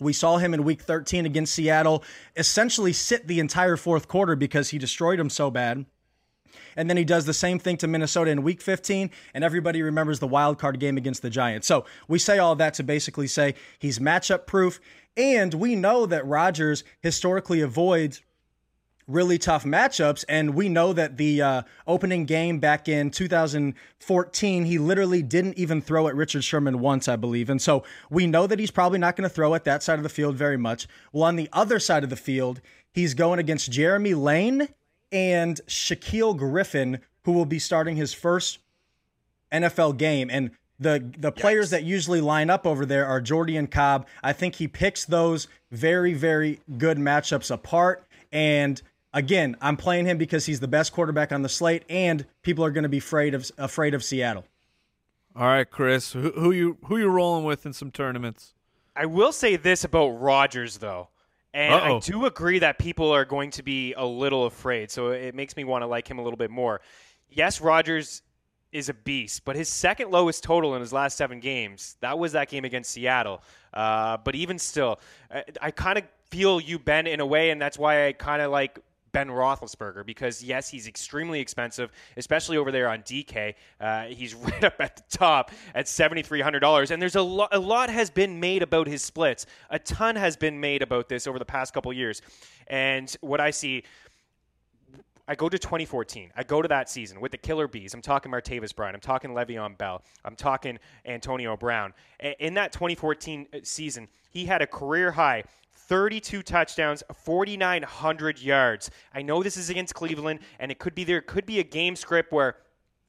[0.00, 2.02] We saw him in week 13 against Seattle
[2.36, 5.84] essentially sit the entire fourth quarter because he destroyed him so bad.
[6.76, 10.18] And then he does the same thing to Minnesota in week 15, and everybody remembers
[10.18, 11.66] the wild card game against the Giants.
[11.66, 14.80] So we say all that to basically say he's matchup proof.
[15.16, 18.22] And we know that Rodgers historically avoids
[19.10, 20.24] really tough matchups.
[20.28, 25.80] And we know that the uh, opening game back in 2014, he literally didn't even
[25.80, 27.50] throw at Richard Sherman once, I believe.
[27.50, 30.02] And so we know that he's probably not going to throw at that side of
[30.02, 30.86] the field very much.
[31.12, 32.60] Well, on the other side of the field,
[32.92, 34.68] he's going against Jeremy Lane
[35.12, 38.58] and Shaquill Griffin, who will be starting his first
[39.52, 40.30] NFL game.
[40.30, 44.06] And the the players that usually line up over there are Jordy and Cobb.
[44.22, 48.06] I think he picks those very very good matchups apart.
[48.32, 48.80] And
[49.12, 52.70] again, I'm playing him because he's the best quarterback on the slate, and people are
[52.70, 54.44] going to be afraid of afraid of Seattle.
[55.36, 58.54] All right, Chris, who, who you who you rolling with in some tournaments?
[58.96, 61.08] I will say this about Rodgers, though.
[61.52, 61.96] And Uh-oh.
[61.96, 64.90] I do agree that people are going to be a little afraid.
[64.90, 66.80] So it makes me want to like him a little bit more.
[67.28, 68.22] Yes, Rodgers
[68.70, 72.32] is a beast, but his second lowest total in his last seven games, that was
[72.32, 73.42] that game against Seattle.
[73.74, 77.60] Uh, but even still, I, I kind of feel you, Ben, in a way, and
[77.60, 78.78] that's why I kind of like
[79.12, 83.54] Ben Roethlisberger because yes, he's extremely expensive, especially over there on DK.
[83.80, 87.22] Uh, he's right up at the top at seventy three hundred dollars, and there's a
[87.22, 87.50] lot.
[87.52, 89.46] A lot has been made about his splits.
[89.70, 92.22] A ton has been made about this over the past couple years,
[92.66, 93.84] and what I see.
[95.28, 96.32] I go to 2014.
[96.34, 97.94] I go to that season with the Killer Bees.
[97.94, 98.96] I'm talking Martavis Bryant.
[98.96, 100.02] I'm talking Le'Veon Bell.
[100.24, 101.94] I'm talking Antonio Brown.
[102.40, 105.44] In that 2014 uh, season, he had a career high
[105.90, 108.92] 32 touchdowns, 4,900 yards.
[109.12, 111.96] I know this is against Cleveland, and it could be there could be a game
[111.96, 112.58] script where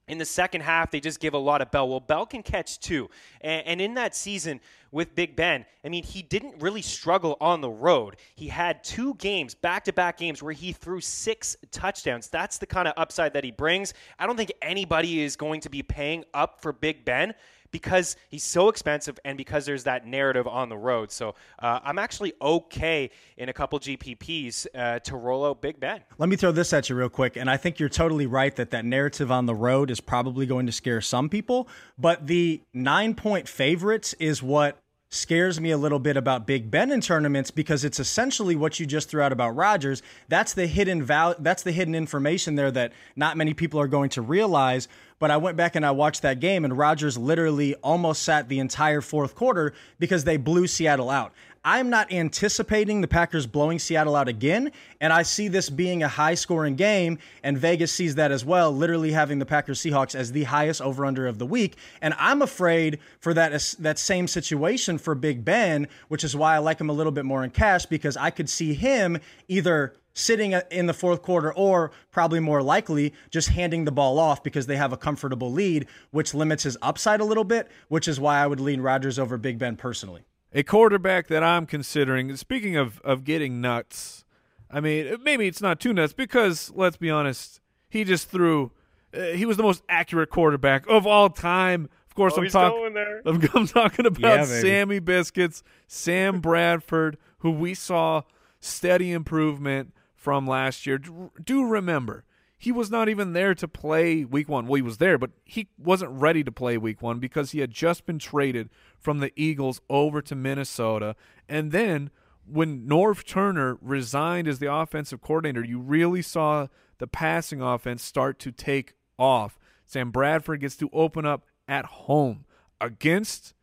[0.07, 1.87] in the second half they just give a lot of Bell.
[1.87, 3.07] Well, Bell can catch too,
[3.41, 4.59] and, and in that season
[4.91, 8.15] with Big Ben, I mean he didn't really struggle on the road.
[8.33, 12.29] He had two games, back-to-back games, where he threw six touchdowns.
[12.29, 13.93] That's the kind of upside that he brings.
[14.17, 17.35] I don't think anybody is going to be paying up for Big Ben
[17.71, 21.11] because he's so expensive and because there's that narrative on the road.
[21.11, 26.01] So uh, I'm actually okay in a couple GPPs uh, to roll out Big Ben.
[26.17, 27.37] Let me throw this at you real quick.
[27.37, 30.65] And I think you're totally right that that narrative on the road is probably going
[30.65, 31.67] to scare some people.
[31.97, 34.77] But the nine point favorites is what
[35.11, 38.85] scares me a little bit about Big Ben in tournaments because it's essentially what you
[38.85, 40.01] just threw out about Rodgers.
[40.29, 44.09] That's the hidden val- that's the hidden information there that not many people are going
[44.11, 44.87] to realize.
[45.19, 48.59] But I went back and I watched that game and Rodgers literally almost sat the
[48.59, 51.33] entire fourth quarter because they blew Seattle out.
[51.63, 56.07] I'm not anticipating the Packers blowing Seattle out again, and I see this being a
[56.07, 60.31] high scoring game, and Vegas sees that as well, literally having the Packers Seahawks as
[60.31, 61.75] the highest over under of the week.
[62.01, 66.57] And I'm afraid for that that same situation for Big Ben, which is why I
[66.57, 70.55] like him a little bit more in cash because I could see him either sitting
[70.55, 74.65] uh, in the fourth quarter or probably more likely just handing the ball off because
[74.65, 78.39] they have a comfortable lead, which limits his upside a little bit, which is why
[78.39, 82.35] I would lean Rodgers over Big Ben personally a quarterback that I'm considering.
[82.35, 84.25] Speaking of of getting nuts,
[84.69, 88.71] I mean maybe it's not too nuts because let's be honest, he just threw.
[89.13, 91.89] Uh, he was the most accurate quarterback of all time.
[92.07, 92.97] Of course, oh, I'm, talking.
[93.25, 98.23] I'm, I'm, talking about yeah, Sammy Biscuits, Sam Bradford, who we saw
[98.59, 100.97] steady improvement from last year.
[100.97, 102.25] Do remember
[102.61, 104.67] he was not even there to play week one.
[104.67, 107.71] Well, he was there, but he wasn't ready to play week one because he had
[107.71, 108.69] just been traded
[108.99, 111.15] from the Eagles over to Minnesota.
[111.49, 112.11] And then
[112.45, 116.67] when Norv Turner resigned as the offensive coordinator, you really saw
[116.99, 119.57] the passing offense start to take off.
[119.87, 122.45] Sam Bradford gets to open up at home
[122.79, 123.55] against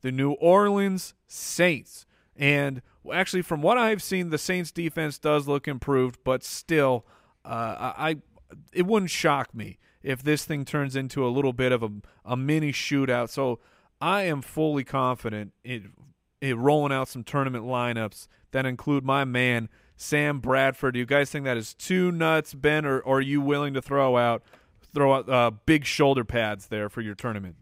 [0.00, 2.06] the New Orleans Saints.
[2.34, 2.80] And
[3.12, 7.04] actually, from what I've seen, the Saints defense does look improved, but still,
[7.44, 8.16] uh, I
[8.72, 11.90] it wouldn't shock me if this thing turns into a little bit of a,
[12.24, 13.28] a mini shootout.
[13.28, 13.58] So
[14.00, 15.92] I am fully confident in,
[16.40, 20.94] in rolling out some tournament lineups that include my man Sam Bradford.
[20.94, 23.82] Do you guys think that is too nuts, Ben, or, or are you willing to
[23.82, 24.42] throw out
[24.94, 27.56] throw out uh, big shoulder pads there for your tournament?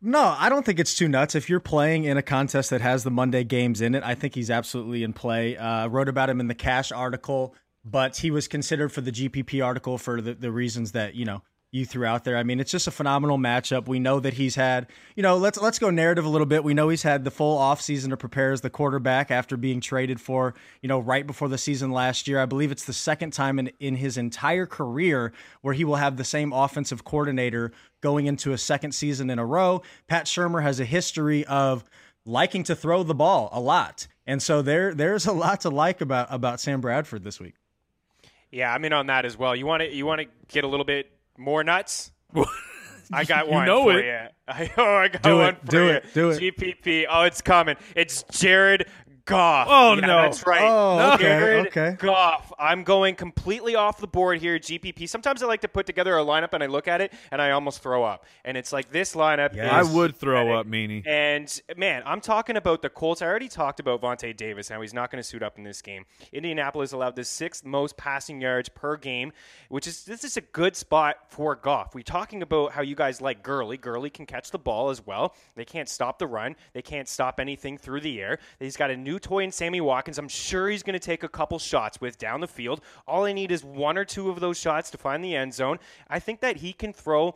[0.00, 1.34] No, I don't think it's too nuts.
[1.34, 4.34] If you're playing in a contest that has the Monday games in it, I think
[4.34, 5.56] he's absolutely in play.
[5.56, 9.64] Uh, wrote about him in the Cash article but he was considered for the GPP
[9.64, 12.36] article for the, the reasons that, you know, you threw out there.
[12.36, 13.88] I mean, it's just a phenomenal matchup.
[13.88, 14.86] We know that he's had,
[15.16, 16.64] you know, let's let's go narrative a little bit.
[16.64, 20.18] We know he's had the full offseason to prepare as the quarterback after being traded
[20.18, 22.40] for, you know, right before the season last year.
[22.40, 26.16] I believe it's the second time in, in his entire career where he will have
[26.16, 29.82] the same offensive coordinator going into a second season in a row.
[30.06, 31.84] Pat Shurmur has a history of
[32.24, 34.06] liking to throw the ball a lot.
[34.26, 37.56] And so there there's a lot to like about about Sam Bradford this week.
[38.50, 39.54] Yeah, I'm in on that as well.
[39.54, 42.12] You want to you want to get a little bit more nuts?
[43.12, 44.04] I got one You know for it.
[44.04, 44.28] you.
[44.48, 45.70] I, oh, I got Do it, one for you.
[45.70, 45.90] do you.
[45.90, 46.56] it, do it.
[46.56, 47.06] GPP.
[47.10, 47.76] Oh, it's coming.
[47.96, 48.86] It's Jared
[49.28, 49.66] Goff.
[49.70, 50.22] Oh, Yeah, no.
[50.22, 50.62] that's right.
[50.62, 51.96] Oh, okay, Jared okay.
[51.98, 52.52] Goff.
[52.58, 54.58] I'm going completely off the board here.
[54.58, 55.08] GPP.
[55.08, 57.50] Sometimes I like to put together a lineup and I look at it and I
[57.52, 58.24] almost throw up.
[58.44, 59.54] And it's like this lineup.
[59.54, 59.70] Yes.
[59.72, 60.58] I would throw pathetic.
[60.60, 61.06] up, Meaney.
[61.06, 63.22] And man, I'm talking about the Colts.
[63.22, 65.82] I already talked about Vontae Davis, how he's not going to suit up in this
[65.82, 66.04] game.
[66.32, 69.32] Indianapolis allowed the sixth most passing yards per game,
[69.68, 71.94] which is this is a good spot for Goff.
[71.94, 73.76] We're talking about how you guys like Gurley.
[73.76, 75.34] Gurley can catch the ball as well.
[75.54, 76.56] They can't stop the run.
[76.72, 78.38] They can't stop anything through the air.
[78.58, 80.18] He's got a new toy in Sammy Watkins.
[80.18, 82.80] I'm sure he's going to take a couple shots with down the field.
[83.06, 85.78] All I need is one or two of those shots to find the end zone.
[86.08, 87.34] I think that he can throw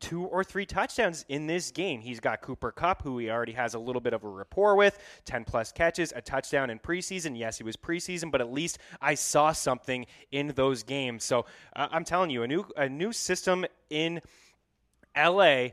[0.00, 2.00] two or three touchdowns in this game.
[2.00, 4.98] He's got Cooper Kupp, who he already has a little bit of a rapport with,
[5.24, 7.38] 10 plus catches, a touchdown in preseason.
[7.38, 11.24] Yes, he was preseason, but at least I saw something in those games.
[11.24, 14.20] So uh, I'm telling you, a new a new system in
[15.16, 15.68] LA.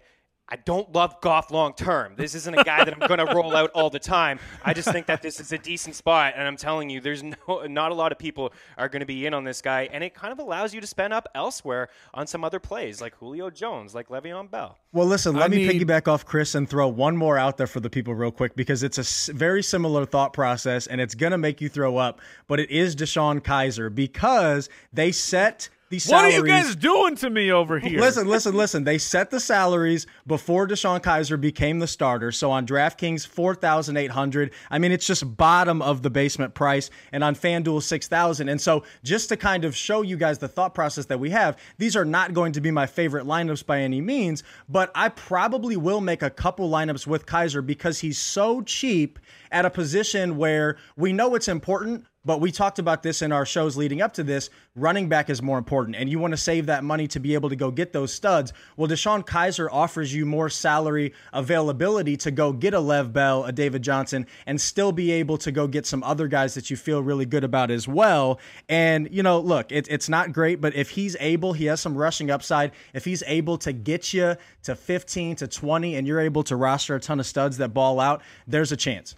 [0.52, 2.14] I don't love Goff long term.
[2.18, 4.40] This isn't a guy that I'm going to roll out all the time.
[4.66, 7.66] I just think that this is a decent spot, and I'm telling you, there's no
[7.68, 10.16] not a lot of people are going to be in on this guy, and it
[10.16, 13.94] kind of allows you to spend up elsewhere on some other plays like Julio Jones,
[13.94, 14.78] like Le'Veon Bell.
[14.92, 17.68] Well, listen, let I me need- piggyback off Chris and throw one more out there
[17.68, 18.98] for the people real quick because it's
[19.30, 22.72] a very similar thought process and it's going to make you throw up, but it
[22.72, 26.36] is DeShone Kizer because they set the What salaries.
[26.36, 28.00] are you guys doing to me over here?
[28.00, 28.84] Listen, listen, listen.
[28.84, 32.32] They set the salaries before DeShone Kizer became the starter.
[32.32, 34.52] So on DraftKings, four thousand eight hundred.
[34.70, 38.50] I mean, it's just bottom of the basement price, and on FanDuel, six thousand.
[38.50, 41.58] And so, just to kind of show you guys the thought process that we have,
[41.78, 45.78] these are not going to be my favorite lineups by any means, but I probably
[45.78, 49.20] will make a couple lineups with Kaiser because he's so cheap
[49.52, 52.06] at a position where we know it's important.
[52.26, 54.50] But we talked about this in our shows leading up to this.
[54.76, 57.48] Running back is more important, and you want to save that money to be able
[57.48, 58.52] to go get those studs.
[58.76, 63.54] Well, DeShone Kizer offers you more salary availability to go get a Lev Bell, a
[63.54, 67.02] David Johnson, and still be able to go get some other guys that you feel
[67.02, 68.40] really good about as well.
[68.68, 71.96] And, you know, look, it, it's not great, but if he's able, he has some
[71.96, 72.74] rushing upside.
[72.94, 76.96] If he's able to get you to 15 to 20 and you're able to roster
[76.96, 79.16] a ton of studs that ball out, there's a chance.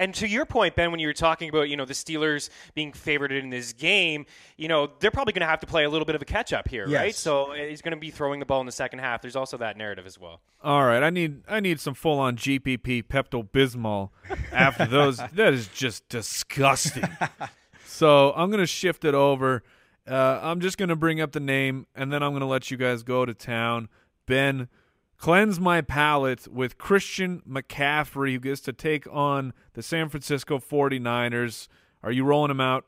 [0.00, 2.94] And to your point, Ben, when you were talking about you know the Steelers being
[2.94, 4.24] favored in this game,
[4.56, 6.54] you know they're probably going to have to play a little bit of a catch
[6.54, 7.14] up here, right?
[7.14, 9.20] So uh, he's going to be throwing the ball in the second half.
[9.20, 10.40] There's also that narrative as well.
[10.64, 14.08] All right, I need I need some full on GPP Pepto Bismol
[14.52, 15.18] after those.
[15.34, 17.04] that is just disgusting.
[17.84, 19.62] so I'm gonna shift it over.
[20.08, 23.02] Uh, I'm just gonna bring up the name, and then I'm gonna let you guys
[23.02, 23.90] go to town.
[24.24, 24.68] Ben,
[25.20, 31.68] cleanse my palate with Christian McCaffrey, who gets to take on the San Francisco 49ers.
[32.02, 32.86] Are you rolling him out?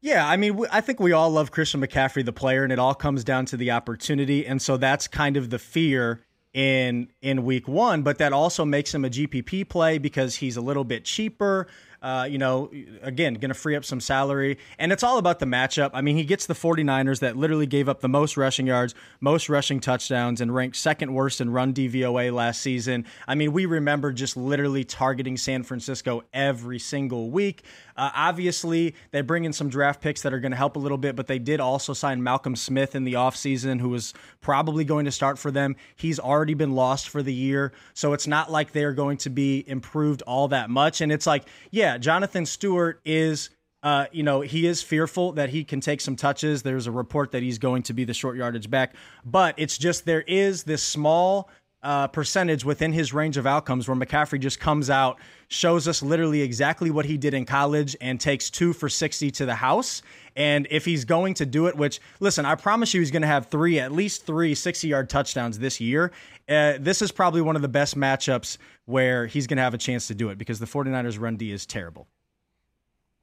[0.00, 2.94] Yeah, I mean, I think we all love Christian McCaffrey, the player, and it all
[2.94, 4.46] comes down to the opportunity.
[4.46, 6.20] And so that's kind of the fear
[6.52, 10.60] in in week one, but that also makes him a GPP play because he's a
[10.60, 11.66] little bit cheaper.
[12.00, 12.70] Uh, you know,
[13.02, 14.58] again, going to free up some salary.
[14.78, 15.90] And it's all about the matchup.
[15.94, 19.48] I mean, he gets the 49ers that literally gave up the most rushing yards, most
[19.48, 23.04] rushing touchdowns, and ranked second worst in run DVOA last season.
[23.26, 27.64] I mean, we remember just literally targeting San Francisco every single week.
[27.96, 30.98] Uh, obviously, they bring in some draft picks that are going to help a little
[30.98, 35.04] bit, but they did also sign Malcolm Smith in the offseason, who was probably going
[35.04, 35.74] to start for them.
[35.96, 37.72] He's already been lost for the year.
[37.94, 41.00] So it's not like they're going to be improved all that much.
[41.00, 43.50] And it's like, yeah, Jonathan Stewart is.
[43.80, 46.64] Uh, you know, he is fearful that he can take some touches.
[46.64, 50.04] There's a report that he's going to be the short yardage back, but it's just
[50.04, 51.48] there is this small
[51.82, 56.42] uh, percentage within his range of outcomes where McCaffrey just comes out, shows us literally
[56.42, 60.02] exactly what he did in college, and takes two for 60 to the house.
[60.34, 63.28] And if he's going to do it, which, listen, I promise you he's going to
[63.28, 66.10] have three, at least three 60 yard touchdowns this year.
[66.48, 69.78] Uh, this is probably one of the best matchups where he's going to have a
[69.78, 72.08] chance to do it because the 49ers run D is terrible.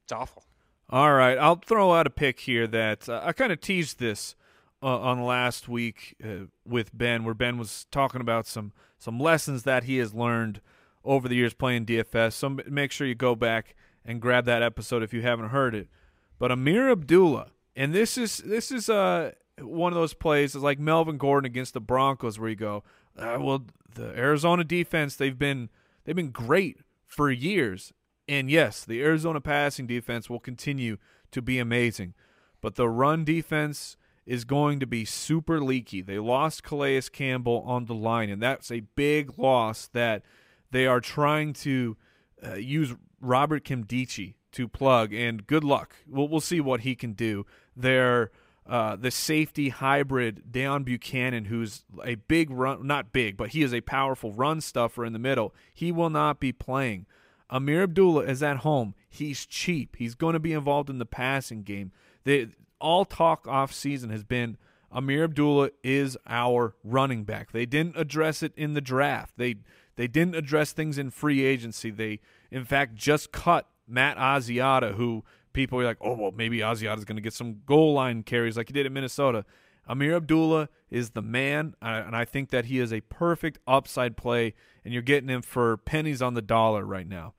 [0.04, 0.44] It's awful.
[0.88, 4.36] All right, I'll throw out a pick here that uh, I kind of teased this
[4.82, 9.62] uh, on last week uh, with Ben, where Ben was talking about some some lessons
[9.64, 10.60] that he has learned
[11.04, 12.32] over the years playing DFS.
[12.32, 13.74] So make sure you go back
[14.04, 15.88] and grab that episode if you haven't heard it.
[16.38, 20.78] But Ameer Abdullah, and this is this is uh one of those plays is like
[20.78, 22.84] Melvin Gordon against the Broncos, where you go,
[23.18, 23.64] uh, well,
[23.94, 25.70] the Arizona defense they've been
[26.04, 27.92] they've been great for years,
[28.28, 30.98] and yes, the Arizona passing defense will continue
[31.30, 32.14] to be amazing,
[32.60, 33.96] but the run defense
[34.26, 36.02] is going to be super leaky.
[36.02, 40.22] They lost Calais Campbell on the line, and that's a big loss that
[40.70, 41.96] they are trying to
[42.44, 45.14] uh, use Robert Nkemdiche to plug.
[45.14, 45.96] And good luck.
[46.08, 47.46] We'll, we'll see what he can do.
[47.76, 48.30] They're
[48.68, 53.72] uh, the safety hybrid Deone Bucannon, who's a big run, not big, but he is
[53.72, 55.54] a powerful run stuffer in the middle.
[55.72, 57.06] He will not be playing.
[57.48, 58.96] Ameer Abdullah is at home.
[59.08, 59.94] He's cheap.
[59.96, 61.92] He's going to be involved in the passing game.
[62.24, 62.48] They,
[62.80, 64.56] all talk off season has been
[64.92, 67.52] Ameer Abdullah is our running back.
[67.52, 69.34] They didn't address it in the draft.
[69.36, 69.56] They
[69.96, 71.90] they didn't address things in free agency.
[71.90, 72.20] They
[72.50, 77.04] in fact just cut Matt Asiata, who people are like, oh well, maybe Asiata is
[77.04, 79.44] going to get some goal line carries like he did in Minnesota.
[79.88, 84.16] Ameer Abdullah is the man, uh, and I think that he is a perfect upside
[84.16, 84.54] play,
[84.84, 87.34] and you're getting him for pennies on the dollar right now.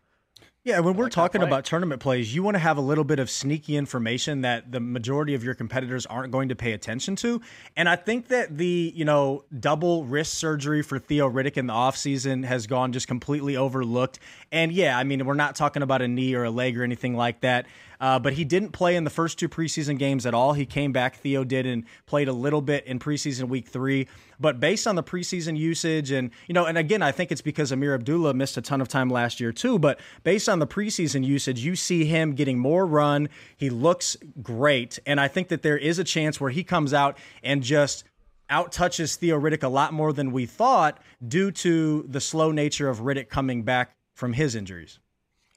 [0.68, 3.20] Yeah, when we're like talking about tournament plays, you want to have a little bit
[3.20, 7.42] of sneaky information that the majority of your competitors aren't going to pay attention to.
[7.78, 11.74] And I think that the, you know, double wrist surgery for Theo Riddick in the
[11.74, 14.20] offseason has gone just completely overlooked.
[14.52, 17.16] And yeah, I mean, we're not talking about a knee or a leg or anything
[17.16, 17.66] like that.
[18.00, 20.54] Uh, but he didn't play in the first two preseason games at all.
[20.54, 24.08] He came back, Theo did, and played a little bit in preseason week three.
[24.40, 27.72] But based on the preseason usage, and, you know, and again, I think it's because
[27.72, 29.80] Ameer Abdullah missed a ton of time last year too.
[29.80, 33.30] But based on the preseason usage, you see him getting more run.
[33.56, 35.00] He looks great.
[35.06, 38.04] And I think that there is a chance where he comes out and just
[38.50, 42.90] out touches Theo Riddick a lot more than we thought due to the slow nature
[42.90, 45.00] of Riddick coming back from his injuries.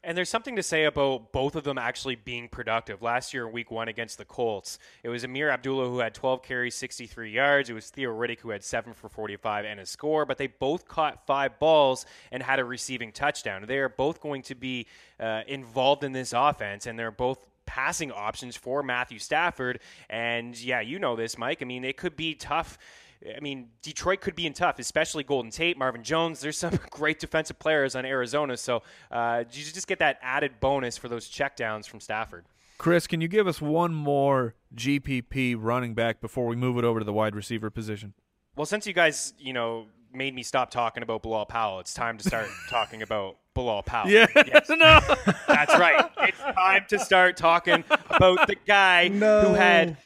[0.02, 3.02] And there's something to say about both of them actually being productive.
[3.02, 6.42] Last year in week one against the Colts, it was Ameer Abdullah who had 12
[6.42, 7.68] carries, 63 yards.
[7.68, 10.88] It was Theo Riddick who had 7 for 45 and a score, but they both
[10.88, 13.64] caught five balls and had a receiving touchdown.
[13.66, 14.86] They are both going to be
[15.18, 19.80] uh, involved in this offense, and they're both passing options for Matthew Stafford.
[20.08, 21.60] And yeah, you know this, Mike.
[21.60, 22.78] I mean, it could be tough
[23.24, 26.40] I mean, Detroit could be in tough, especially Golden Tate, Marvin Jones.
[26.40, 30.96] There's some great defensive players on Arizona, so uh, you just get that added bonus
[30.96, 32.46] for those checkdowns from Stafford.
[32.78, 36.98] Chris, can you give us one more GPP running back before we move it over
[36.98, 38.14] to the wide receiver position?
[38.56, 42.16] Well, since you guys, you know, made me stop talking about Bilal Powell, it's time
[42.16, 44.08] to start talking about Bilal Powell.
[44.08, 44.68] Yeah, yes.
[44.70, 45.00] no,
[45.46, 46.10] that's right.
[46.22, 49.42] It's time to start talking about the guy no.
[49.42, 49.98] who had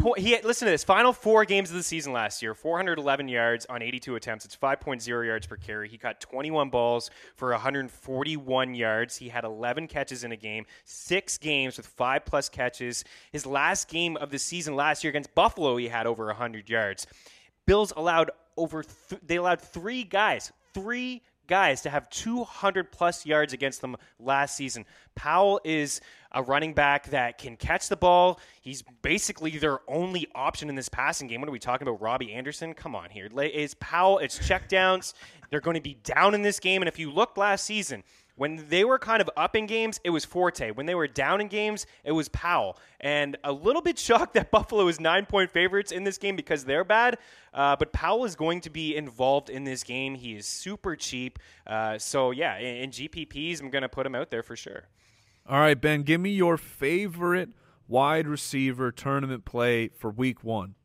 [0.00, 0.14] four.
[0.16, 0.84] He had, listen to this.
[0.84, 4.44] Final four games of the season last year: 411 yards on 82 attempts.
[4.44, 5.88] It's 5.0 yards per carry.
[5.88, 9.16] He caught 21 balls for 141 yards.
[9.16, 10.66] He had 11 catches in a game.
[10.84, 13.04] Six games with five plus catches.
[13.32, 17.06] His last game of the season last year against Buffalo, he had over 100 yards.
[17.66, 18.82] Bills allowed over.
[18.82, 20.52] Th- they allowed three guys.
[20.74, 24.84] Three guys to have 200 plus yards against them last season.
[25.16, 26.00] Powell is
[26.32, 28.38] a running back that can catch the ball.
[28.60, 31.40] He's basically their only option in this passing game.
[31.40, 32.00] What are we talking about?
[32.00, 32.74] Robbie Anderson?
[32.74, 33.28] Come on here.
[33.34, 35.14] It's Powell, it's checkdowns.
[35.50, 36.82] They're going to be down in this game.
[36.82, 38.04] And if you looked last season,
[38.38, 40.70] when they were kind of up in games, it was Forte.
[40.70, 42.78] When they were down in games, it was Powell.
[43.00, 46.64] And a little bit shocked that Buffalo is nine point favorites in this game because
[46.64, 47.18] they're bad.
[47.52, 50.14] Uh, but Powell is going to be involved in this game.
[50.14, 51.40] He is super cheap.
[51.66, 54.84] Uh, so, yeah, in, in GPPs, I'm going to put him out there for sure.
[55.48, 57.50] All right, Ben, give me your favorite
[57.88, 60.76] wide receiver tournament play for week one.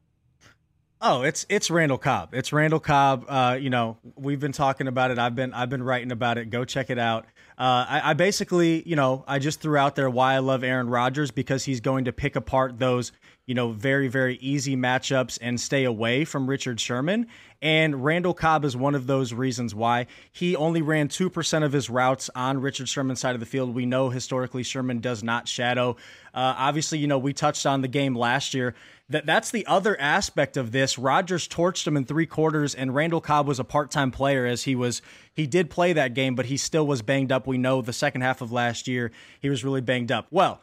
[1.05, 2.33] Oh, it's it's Randall Cobb.
[2.33, 3.25] It's Randall Cobb.
[3.27, 5.19] Uh, you know, we've been talking about it.
[5.19, 6.49] I've been I've been writing about it.
[6.49, 7.25] Go check it out.
[7.57, 10.89] Uh, I, I, basically, you know, I just threw out there why I love Aaron
[10.89, 13.11] Rodgers because he's going to pick apart those,
[13.45, 17.27] you know, very very easy matchups and stay away from Richard Sherman.
[17.61, 21.71] And Randall Cobb is one of those reasons why he only ran two percent of
[21.71, 23.73] his routes on Richard Sherman's side of the field.
[23.73, 25.95] We know historically Sherman does not shadow.
[26.33, 28.75] Uh, obviously, you know, we touched on the game last year
[29.09, 30.97] that that's the other aspect of this.
[30.97, 34.63] Rodgers torched him in three quarters, and Randall Cobb was a part time player as
[34.63, 35.01] he was
[35.33, 37.47] he did play that game, but he still was banged up.
[37.47, 40.27] We know the second half of last year he was really banged up.
[40.31, 40.61] Well,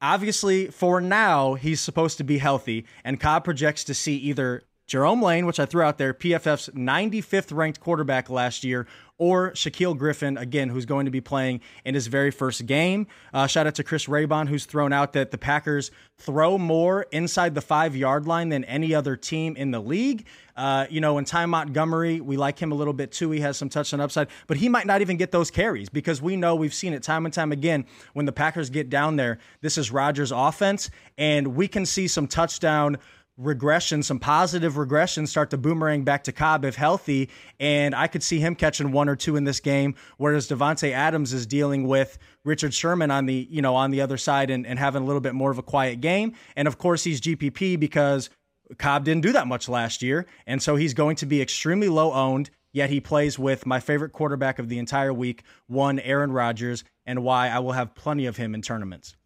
[0.00, 5.22] obviously for now he's supposed to be healthy, and Cobb projects to see either Jeremy
[5.22, 8.86] Lane, which I threw out there, PFF's 95th ranked quarterback last year,
[9.18, 13.06] or Shaquill Griffin, again, who's going to be playing in his very first game.
[13.32, 17.54] Uh, shout out to Chris Raybon, who's thrown out that the Packers throw more inside
[17.54, 20.26] the five yard line than any other team in the league.
[20.56, 23.30] Uh, you know, and Ty Montgomery, we like him a little bit too.
[23.30, 26.36] He has some touchdown upside, but he might not even get those carries because we
[26.36, 29.38] know we've seen it time and time again when the Packers get down there.
[29.60, 32.96] This is Rodgers' offense, and we can see some touchdown
[33.36, 37.28] regression, some positive regression start to boomerang back to Cobb if healthy.
[37.60, 41.32] And I could see him catching one or two in this game, whereas Davante Adams
[41.32, 44.78] is dealing with Richard Sherman on the, you know, on the other side and, and
[44.78, 46.34] having a little bit more of a quiet game.
[46.56, 48.30] And of course he's GPP because
[48.78, 50.26] Cobb didn't do that much last year.
[50.46, 52.50] And so he's going to be extremely low owned.
[52.72, 57.22] Yet he plays with my favorite quarterback of the entire week, one Aaron Rodgers, and
[57.22, 59.16] why I will have plenty of him in tournaments.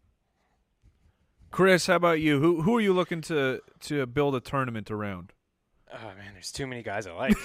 [1.51, 2.39] Chris, how about you?
[2.39, 5.33] Who who are you looking to to build a tournament around?
[5.93, 7.35] Oh man, there's too many guys I like.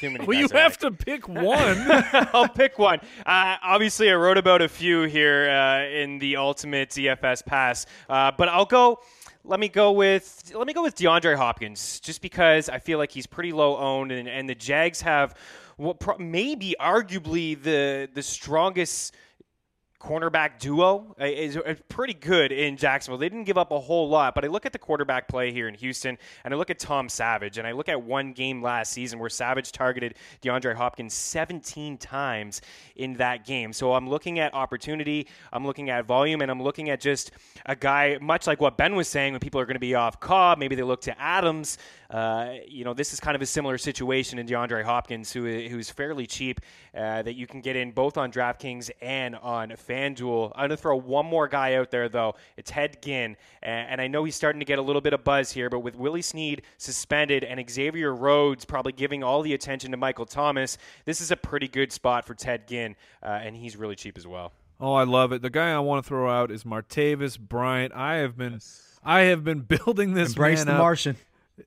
[0.00, 0.24] Too many.
[0.26, 0.78] well, you have like.
[0.78, 1.76] to pick one.
[2.32, 3.00] I'll pick one.
[3.26, 8.32] Uh, obviously, I wrote about a few here uh, in the Ultimate DFS Pass, uh,
[8.36, 9.00] but I'll go.
[9.44, 13.10] Let me go with let me go with DeAndre Hopkins, just because I feel like
[13.10, 15.34] he's pretty low owned, and, and the Jags have
[15.76, 19.14] what pro- maybe arguably the the strongest
[20.00, 23.18] cornerback duo uh, is pretty good in Jacksonville.
[23.18, 25.68] They didn't give up a whole lot, but I look at the quarterback play here
[25.68, 28.92] in Houston, and I look at Tom Savage, and I look at one game last
[28.92, 32.62] season where Savage targeted DeAndre Hopkins 17 times
[32.96, 33.72] in that game.
[33.74, 37.32] So I'm looking at opportunity, I'm looking at volume, and I'm looking at just
[37.66, 40.18] a guy, much like what Ben was saying, when people are going to be off
[40.18, 41.76] Cobb, maybe they look to Adams.
[42.08, 45.90] Uh, you know, this is kind of a similar situation in DeAndre Hopkins, who who's
[45.90, 46.60] fairly cheap,
[46.96, 50.52] uh, that you can get in both on DraftKings and on FanDuel.
[50.54, 52.34] I'm going to throw one more guy out there, though.
[52.56, 53.36] It's Ted Ginn.
[53.62, 55.96] And I know he's starting to get a little bit of buzz here, but with
[55.96, 61.20] Willie Snead suspended and Xavier Rhodes probably giving all the attention to Michael Thomas, this
[61.20, 64.52] is a pretty good spot for Ted Ginn, uh, and he's really cheap as well.
[64.78, 65.42] Oh, I love it.
[65.42, 67.92] The guy I want to throw out is Martavis Bryant.
[67.94, 68.98] I have been, yes.
[69.04, 70.30] I have been building this.
[70.30, 70.78] Embrace the up.
[70.78, 71.16] Martian.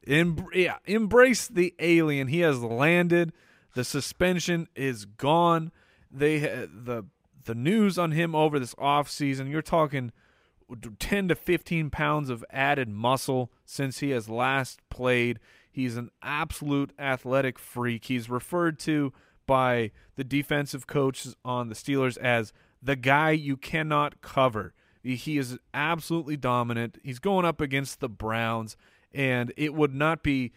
[0.08, 2.28] Em- yeah, embrace the alien.
[2.28, 3.34] He has landed.
[3.76, 5.72] The suspension is gone.
[6.12, 7.06] They the
[7.46, 9.48] the news on him over this off season.
[9.48, 10.12] You're talking
[11.00, 15.40] 10 to 15 pounds of added muscle since he has last played.
[15.72, 18.06] He's an absolute athletic freak.
[18.06, 19.14] He's referred to
[19.46, 24.74] by the defensive coaches on the Steelers as the guy you cannot cover.
[25.04, 26.98] He is absolutely dominant.
[27.04, 28.78] He's going up against the Browns,
[29.14, 30.54] and it would not be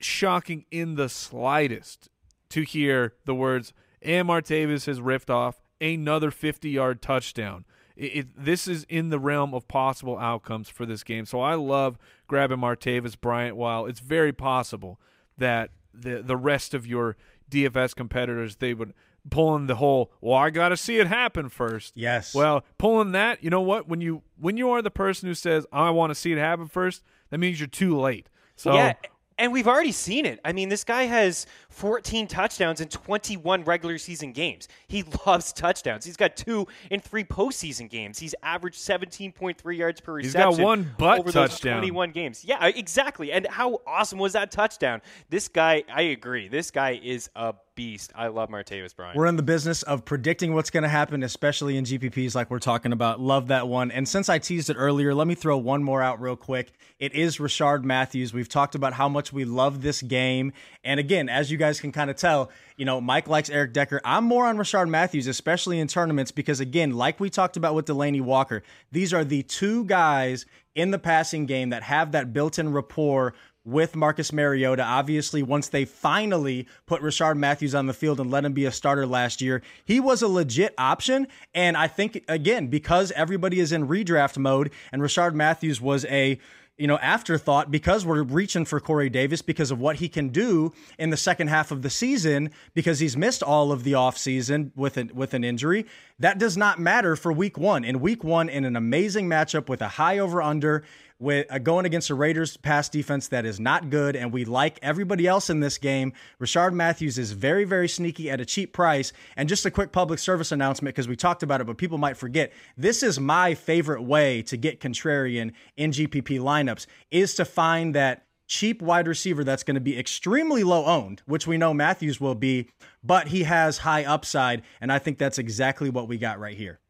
[0.00, 2.08] shocking in the slightest
[2.48, 3.72] to hear the words,
[4.02, 7.64] Martavis has ripped off another 50 yard touchdown.
[7.96, 11.26] It, it, this is in the realm of possible outcomes for this game.
[11.26, 15.00] So I love grabbing Martavis Bryant while it's very possible
[15.38, 17.16] that the the rest of your
[17.50, 18.94] DFS competitors they would
[19.28, 21.96] pulling the whole well I got to see it happen first.
[21.96, 22.34] Yes.
[22.34, 23.88] Well, pulling that, you know what?
[23.88, 26.68] When you when you are the person who says I want to see it happen
[26.68, 28.28] first, that means you're too late.
[28.56, 28.94] So yeah,
[29.40, 30.38] and we've already seen it.
[30.44, 34.68] I mean, this guy has 14 touchdowns in 21 regular season games.
[34.88, 36.04] He loves touchdowns.
[36.04, 38.18] He's got two in three postseason games.
[38.18, 40.50] He's averaged 17.3 yards per reception.
[40.50, 41.80] He's got one butt over touchdown.
[41.80, 42.44] Those 21 games.
[42.44, 43.32] Yeah, exactly.
[43.32, 45.00] And how awesome was that touchdown?
[45.30, 46.48] This guy, I agree.
[46.48, 48.12] This guy is a beast.
[48.14, 49.16] I love Martavis Bryant.
[49.16, 52.58] We're in the business of predicting what's going to happen, especially in GPPs like we're
[52.58, 53.20] talking about.
[53.20, 53.90] Love that one.
[53.90, 56.72] And since I teased it earlier, let me throw one more out real quick.
[56.98, 58.34] It is Rishard Matthews.
[58.34, 60.52] We've talked about how much we love this game.
[60.84, 64.00] And again, as you guys can kind of tell, you know, Mike likes Eric Decker.
[64.04, 67.86] I'm more on Rishard Matthews, especially in tournaments, because again, like we talked about with
[67.86, 72.58] Delanie Walker, these are the two guys in the passing game that have that built
[72.58, 73.34] in rapport
[73.64, 74.82] with Marcus Mariota.
[74.82, 78.72] Obviously, once they finally put Rishard Matthews on the field and let him be a
[78.72, 81.26] starter last year, he was a legit option.
[81.54, 86.38] And I think, again, because everybody is in redraft mode and Rishard Matthews was a
[86.80, 90.72] you know, afterthought because we're reaching for Corey Davis because of what he can do
[90.98, 94.96] in the second half of the season because he's missed all of the offseason with
[94.96, 95.84] an with an injury.
[96.18, 97.84] That does not matter for week 1.
[97.84, 100.82] In week 1 in an amazing matchup with a high over under
[101.20, 104.78] with uh, going against a Raiders pass defense that is not good, and we like
[104.82, 106.12] everybody else in this game.
[106.40, 109.12] Rishard Matthews is very, very sneaky at a cheap price.
[109.36, 112.16] And just a quick public service announcement because we talked about it, but people might
[112.16, 112.52] forget.
[112.76, 118.24] This is my favorite way to get contrarian in GPP lineups is to find that
[118.46, 122.34] cheap wide receiver that's going to be extremely low owned, which we know Matthews will
[122.34, 122.68] be,
[123.04, 124.62] but he has high upside.
[124.80, 126.80] And I think that's exactly what we got right here.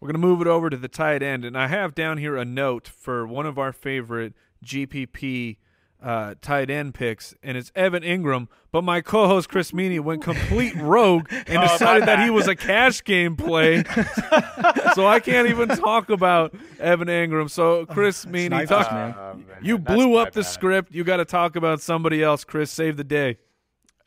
[0.00, 2.36] We're going to move it over to the tight end, and I have down here
[2.36, 4.32] a note for one of our favorite
[4.64, 5.58] GPP
[6.02, 8.48] uh, tight end picks, and it's Evan Engram.
[8.72, 12.56] But my co-host Chris Meaney went complete rogue and oh, decided that he was a
[12.56, 13.84] cash game play,
[14.94, 17.50] so I can't even talk about Evan Engram.
[17.50, 20.46] So Chris Meaney, talk, uh, you blew up the bad.
[20.48, 20.92] script.
[20.92, 22.44] You got to talk about somebody else.
[22.44, 23.36] Chris, save the day.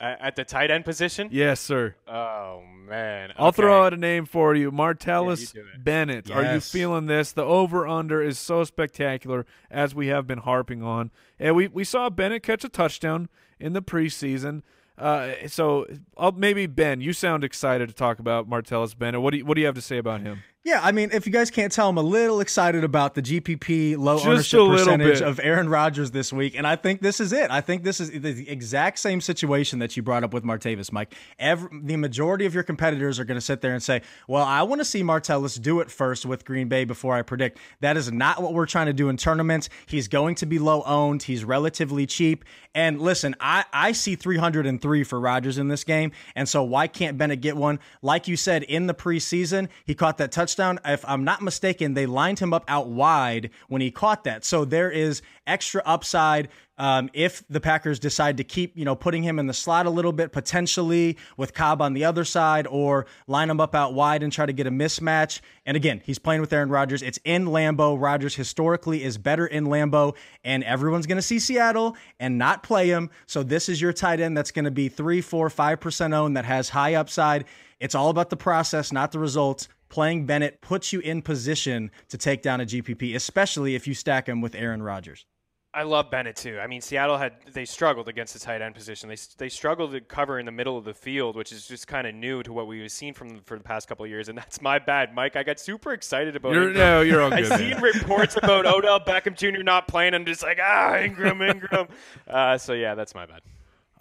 [0.03, 1.29] At the tight end position.
[1.31, 1.95] Yes, sir.
[2.07, 5.79] Oh man, I'll throw out a name for you, Martellus Yeah, you.
[5.79, 6.29] Bennett.
[6.31, 7.31] Are you feeling this?
[7.31, 11.83] The over under is so spectacular, as we have been harping on, and we we
[11.83, 13.29] saw Bennett catch a touchdown
[13.59, 14.61] in the preseason.
[14.95, 15.87] Uh, so
[16.17, 19.21] I'll, maybe Ben, you sound excited to talk about Martellus Bennett.
[19.21, 20.43] What do you, what do you have to say about him?
[20.65, 23.97] Yeah, I mean, if you guys can't tell, I'm a little excited about the GPP
[23.97, 25.27] low Just ownership percentage bit.
[25.27, 27.51] of Aaron Rodgers this week, and I think this is it.
[27.51, 31.15] I think this is the exact same situation that you brought up with Martavis, Mike.
[31.37, 34.61] Every, the majority of your competitors are going to sit there and say, "Well, I
[34.63, 38.09] want to see Martellus do it first with Green Bay before I predict." That is
[38.09, 39.67] not what we're trying to do in tournaments.
[39.85, 41.23] He's going to be low owned.
[41.23, 42.45] He's relatively cheap.
[42.73, 47.17] And listen, I I see 303 for Rodgers in this game, and so why can't
[47.17, 47.79] Bennett get one?
[48.01, 50.79] Like you said in the preseason, he caught that touchdown.
[50.85, 54.45] If I'm not mistaken, they lined him up out wide when he caught that.
[54.45, 59.21] So there is extra upside um, if the Packers decide to keep, you know, putting
[59.21, 63.05] him in the slot a little bit potentially with Cobb on the other side, or
[63.27, 65.39] line him up out wide and try to get a mismatch.
[65.67, 67.03] And again, he's playing with Aaron Rodgers.
[67.03, 67.99] It's in Lambeau.
[68.01, 72.87] Rodgers historically is better in Lambeau, and everyone's going to see Seattle and not play
[72.87, 73.11] him.
[73.27, 76.37] So this is your tight end that's going to be three, four, five percent owned
[76.37, 77.45] that has high upside.
[77.79, 79.67] It's all about the process, not the results.
[79.93, 84.27] Playing Bennett puts you in position to take down a GPP, especially if you stack
[84.27, 85.27] him with Aaron Rodgers.
[85.71, 86.57] I love Bennett too.
[86.59, 89.07] I mean, Seattle had they struggled against the tight end position.
[89.07, 92.07] They they struggled to cover in the middle of the field, which is just kind
[92.07, 94.29] of new to what we've seen from them for the past couple of years.
[94.29, 95.35] And that's my bad, Mike.
[95.35, 96.73] I got super excited about You're, Engram.
[96.73, 97.45] no, you're all good.
[97.51, 97.75] I good.
[97.75, 99.61] seen reports about Odell Beckham Jr.
[99.61, 100.15] not playing.
[100.15, 101.87] I'm just like, ah, Engram, Engram.
[102.27, 103.41] Uh, so yeah, that's my bad.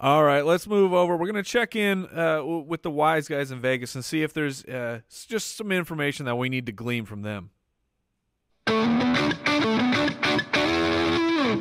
[0.03, 1.15] All right, let's move over.
[1.15, 4.21] We're going to check in uh, w- with the wise guys in Vegas and see
[4.21, 4.99] if there's uh,
[5.29, 7.51] just some information that we need to glean from them.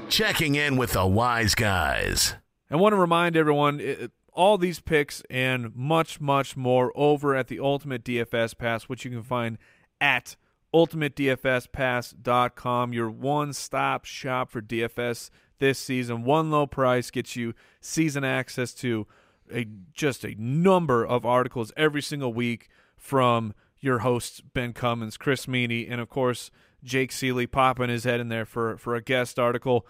[0.09, 2.35] Checking in with the wise guys.
[2.69, 7.47] I want to remind everyone it, all these picks and much, much more over at
[7.47, 9.57] the Ultimate DFS Pass, which you can find
[10.01, 10.35] at
[10.75, 15.31] ultimatedfspass.com, your one stop shop for DFS
[15.63, 16.25] this season.
[16.25, 19.07] One low price gets you season access to
[19.55, 25.47] a just a number of articles every single week from your hosts Ben Cummins, Chris
[25.47, 26.51] Meaney, and of course
[26.83, 29.87] Jake Ciely popping his head in there for for a guest article.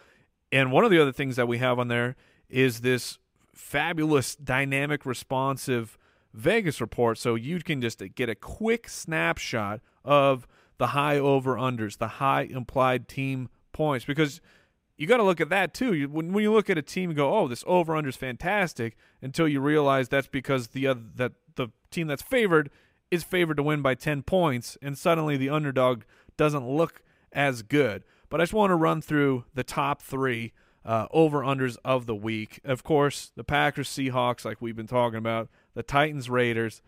[0.52, 2.16] And one of the other things that we have on there
[2.50, 3.18] is this
[3.54, 5.96] fabulous, dynamic, responsive
[6.34, 7.16] Vegas report.
[7.16, 10.46] So you can just get a quick snapshot of
[10.76, 14.42] the high over unders, the high implied team points, because
[14.96, 15.94] you got to look at that too.
[15.94, 18.96] You, when, when you look at a team go, "Oh, this over under is fantastic,"
[19.20, 22.70] until you realize that's because the other, that the team that's favored
[23.10, 26.02] is favored to win by ten points, and suddenly the underdog
[26.36, 28.04] doesn't look as good.
[28.28, 30.52] But I just want to run through the top three
[30.84, 32.60] uh, over unders of the week.
[32.64, 36.82] Of course, the Packers, Seahawks, like we've been talking about, the Titans, Raiders,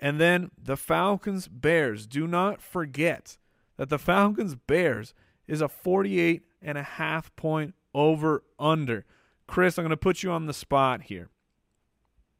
[0.00, 2.06] and then the Falcons, Bears.
[2.06, 3.36] Do not forget
[3.76, 5.14] that the Falcons, Bears
[5.46, 9.04] is a 48 and a half point over under.
[9.46, 11.28] Chris, I'm going to put you on the spot here.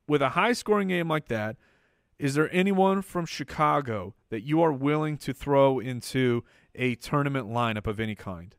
[0.09, 1.57] With a high scoring game like that,
[2.19, 6.45] is there anyone from Chicago that you are willing to throw into
[6.75, 8.55] a tournament lineup of any kind?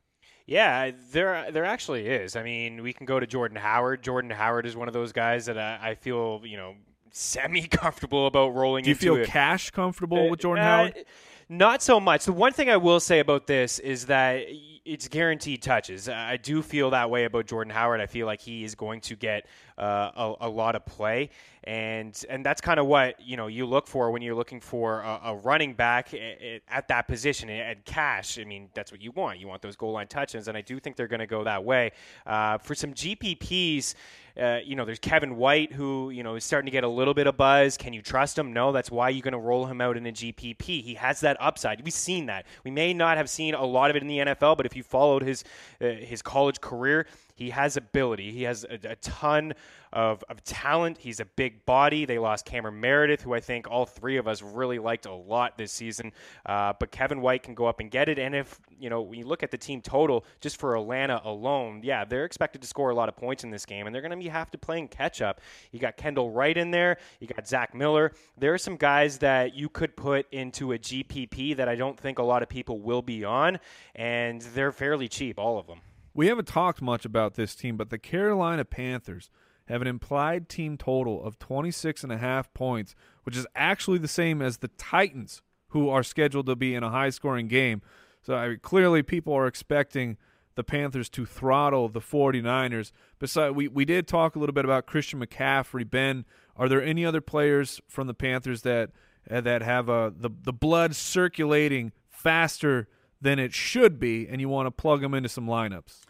[0.47, 2.35] Yeah, there there actually is.
[2.35, 4.03] I mean, we can go to Jordan Howard.
[4.03, 6.75] Jordan Howard is one of those guys that I, I feel you know
[7.11, 8.83] semi comfortable about rolling.
[8.83, 9.27] Do you into feel it.
[9.27, 11.05] cash comfortable with Jordan Uh, Howard?
[11.49, 12.25] Not so much.
[12.25, 14.45] The one thing I will say about this is that
[14.85, 16.07] it's guaranteed touches.
[16.07, 18.01] I do feel that way about Jordan Howard.
[18.01, 19.47] I feel like he is going to get
[19.77, 21.29] uh, a, a lot of play,
[21.65, 25.01] and and that's kind of what you know you look for when you're looking for
[25.01, 28.39] a, a running back at, at that position at cash.
[28.39, 29.39] I mean, that's what you want.
[29.39, 31.63] You want those goal line touches, and I do think they're going to go that
[31.63, 31.91] way.
[32.25, 33.95] Uh, for some GPPs.
[34.37, 37.13] Uh, you know, there's Kevin White who, you know, is starting to get a little
[37.13, 37.77] bit of buzz.
[37.77, 38.51] Can you trust him?
[38.51, 40.83] No, that's why you're going to roll him out in a GPP.
[40.83, 41.81] He has that upside.
[41.85, 42.45] We've seen that.
[42.65, 44.83] We may not have seen a lot of it in the NFL, but if you
[44.83, 45.45] followed his
[45.79, 48.31] uh, his college career, he has ability.
[48.31, 49.53] He has a, a ton
[49.91, 50.97] of, of talent.
[50.97, 52.05] He's a big body.
[52.05, 55.57] They lost Cameron Meredith, who I think all three of us really liked a lot
[55.57, 56.13] this season.
[56.45, 58.17] Uh, but Kevin White can go up and get it.
[58.17, 61.81] And if, you know, when you look at the team total, just for Atlanta alone,
[61.83, 64.11] yeah, they're expected to score a lot of points in this game, and they're going
[64.11, 65.41] to be have to playing catch up.
[65.71, 66.97] You got Kendall Wright in there.
[67.19, 68.13] You got Zach Miller.
[68.37, 72.19] There are some guys that you could put into a GPP that I don't think
[72.19, 73.59] a lot of people will be on,
[73.93, 75.81] and they're fairly cheap, all of them.
[76.15, 79.29] We haven't talked much about this team, but the Carolina Panthers
[79.67, 84.07] have an implied team total of 26 and a half points, which is actually the
[84.07, 87.81] same as the Titans, who are scheduled to be in a high scoring game.
[88.21, 90.15] So I mean, clearly people are expecting
[90.55, 92.93] the Panthers to throttle the 49ers.
[93.19, 95.89] Besides, we, we did talk a little bit about Christian McCaffrey.
[95.89, 96.23] Ben,
[96.55, 98.91] are there any other players from the Panthers that
[99.29, 102.87] uh, that have uh, the the blood circulating faster
[103.21, 106.01] than it should be, and you want to plug them into some lineups?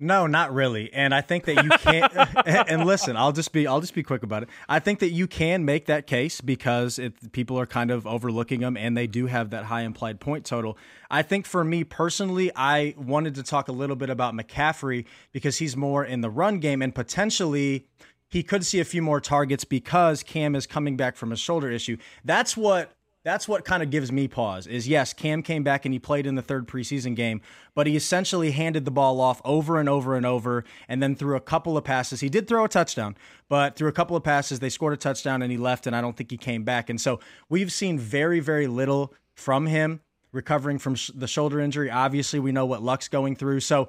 [0.00, 0.92] No, not really.
[0.92, 2.12] And I think that you can't.
[2.46, 4.48] and listen, I'll just be I'll just be quick about it.
[4.68, 8.60] I think that you can make that case because it, people are kind of overlooking
[8.60, 10.76] them, and they do have that high implied point total.
[11.10, 15.58] I think for me personally, I wanted to talk a little bit about McCaffrey because
[15.58, 17.86] he's more in the run game and potentially
[18.28, 21.70] he could see a few more targets because Cam is coming back from a shoulder
[21.70, 21.96] issue.
[22.24, 22.92] That's what
[23.24, 26.26] that's what kind of gives me pause is yes, Cam came back and he played
[26.26, 27.40] in the third preseason game,
[27.74, 30.62] but he essentially handed the ball off over and over and over.
[30.88, 33.16] And then threw a couple of passes, he did throw a touchdown,
[33.48, 35.86] but through a couple of passes, they scored a touchdown and he left.
[35.86, 36.90] And I don't think he came back.
[36.90, 37.18] And so
[37.48, 40.00] we've seen very, very little from him
[40.30, 41.90] recovering from sh- the shoulder injury.
[41.90, 43.60] Obviously, we know what Luck's going through.
[43.60, 43.88] So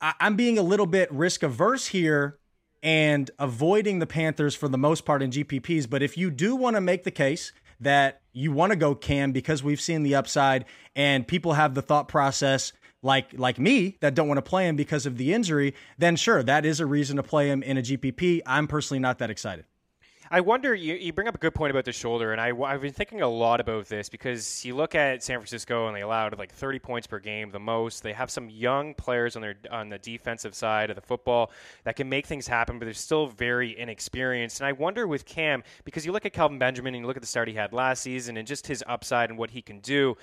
[0.00, 2.38] I- I'm being a little bit risk averse here
[2.82, 5.88] and avoiding the Panthers for the most part in GPPs.
[5.88, 9.32] But if you do want to make the case, that you want to go Cam
[9.32, 10.64] because we've seen the upside
[10.96, 12.72] and people have the thought process
[13.02, 16.42] like like me that don't want to play him because of the injury, then sure,
[16.42, 18.40] that is a reason to play him in a GPP.
[18.46, 19.66] I'm personally not that excited.
[20.34, 22.80] I wonder, you, you bring up a good point about the shoulder, and I, I've
[22.80, 26.36] been thinking a lot about this because you look at San Francisco and they allowed
[26.40, 28.02] like 30 points per game, the most.
[28.02, 31.52] They have some young players on their on the defensive side of the football
[31.84, 34.58] that can make things happen, but they're still very inexperienced.
[34.58, 37.22] And I wonder with Cam, because you look at Kelvin Benjamin and you look at
[37.22, 40.16] the start he had last season and just his upside and what he can do.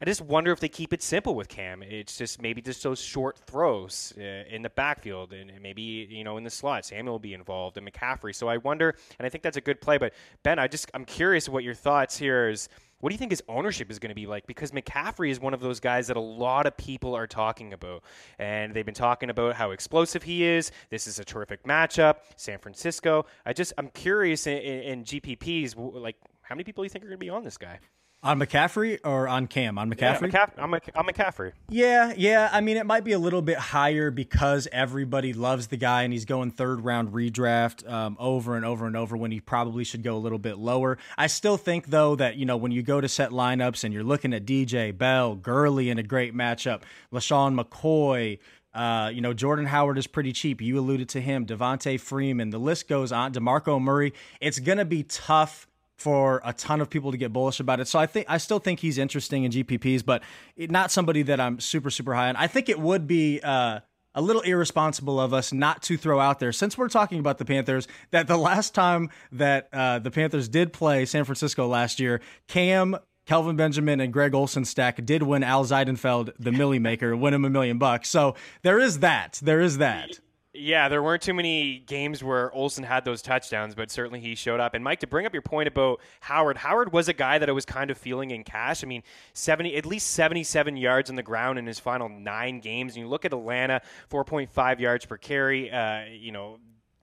[0.00, 1.82] I just wonder if they keep it simple with Cam.
[1.82, 6.36] It's just maybe just those short throws uh, in the backfield and maybe you know
[6.36, 6.84] in the slot.
[6.84, 8.34] Samuel will be involved and McCaffrey.
[8.34, 9.98] So I wonder, and I think that's a good play.
[9.98, 12.68] But Ben, I just I'm curious what your thoughts here is.
[13.00, 14.46] What do you think his ownership is going to be like?
[14.46, 18.02] Because McCaffrey is one of those guys that a lot of people are talking about.
[18.38, 20.72] And they've been talking about how explosive he is.
[20.88, 22.16] This is a terrific matchup.
[22.36, 23.26] San Francisco.
[23.44, 27.04] I just, I'm curious in, in, in GPPs, like, how many people do you think
[27.04, 27.80] are going to be on this guy?
[28.26, 29.78] On McCaffrey or on Cam?
[29.78, 30.32] On McCaffrey?
[30.32, 31.52] Yeah, McCaff- I'm, I'm McCaffrey.
[31.68, 32.50] Yeah, yeah.
[32.52, 36.12] I mean, it might be a little bit higher because everybody loves the guy and
[36.12, 40.02] he's going third round redraft um, over and over and over when he probably should
[40.02, 40.98] go a little bit lower.
[41.16, 44.02] I still think, though, that, you know, when you go to set lineups and you're
[44.02, 48.40] looking at DJ, Bell, Gurley in a great matchup, LeSean McCoy,
[48.74, 50.60] uh, you know, Jordan Howard is pretty cheap.
[50.60, 53.32] You alluded to him, Devonta Freeman, the list goes on.
[53.32, 54.12] DeMarco Murray.
[54.40, 57.88] It's going to be tough for a ton of people to get bullish about it.
[57.88, 60.22] So I think I still think he's interesting in GPPs, but
[60.56, 62.36] not somebody that I'm super super high on.
[62.36, 63.80] I think it would be uh,
[64.14, 67.44] a little irresponsible of us not to throw out there since we're talking about the
[67.44, 72.20] Panthers that the last time that uh, the Panthers did play San Francisco last year,
[72.48, 72.96] Cam.
[73.26, 77.44] Kelvin Benjamin and Greg Olsen stack did win Al Zeidenfeld, the Milly Maker, win him
[77.44, 78.08] a million bucks.
[78.08, 79.40] So there is that.
[79.42, 80.20] There is that.
[80.58, 84.58] Yeah, there weren't too many games where Olsen had those touchdowns, but certainly he showed
[84.58, 84.74] up.
[84.74, 87.52] And Mike, to bring up your point about Howard, Howard was a guy that I
[87.52, 88.82] was kind of feeling in cash.
[88.82, 89.02] I mean,
[89.34, 92.94] seventy at least seventy-seven yards on the ground in his final nine games.
[92.94, 95.70] And you look at Atlanta, four point five yards per carry.
[95.70, 96.58] Uh, you know,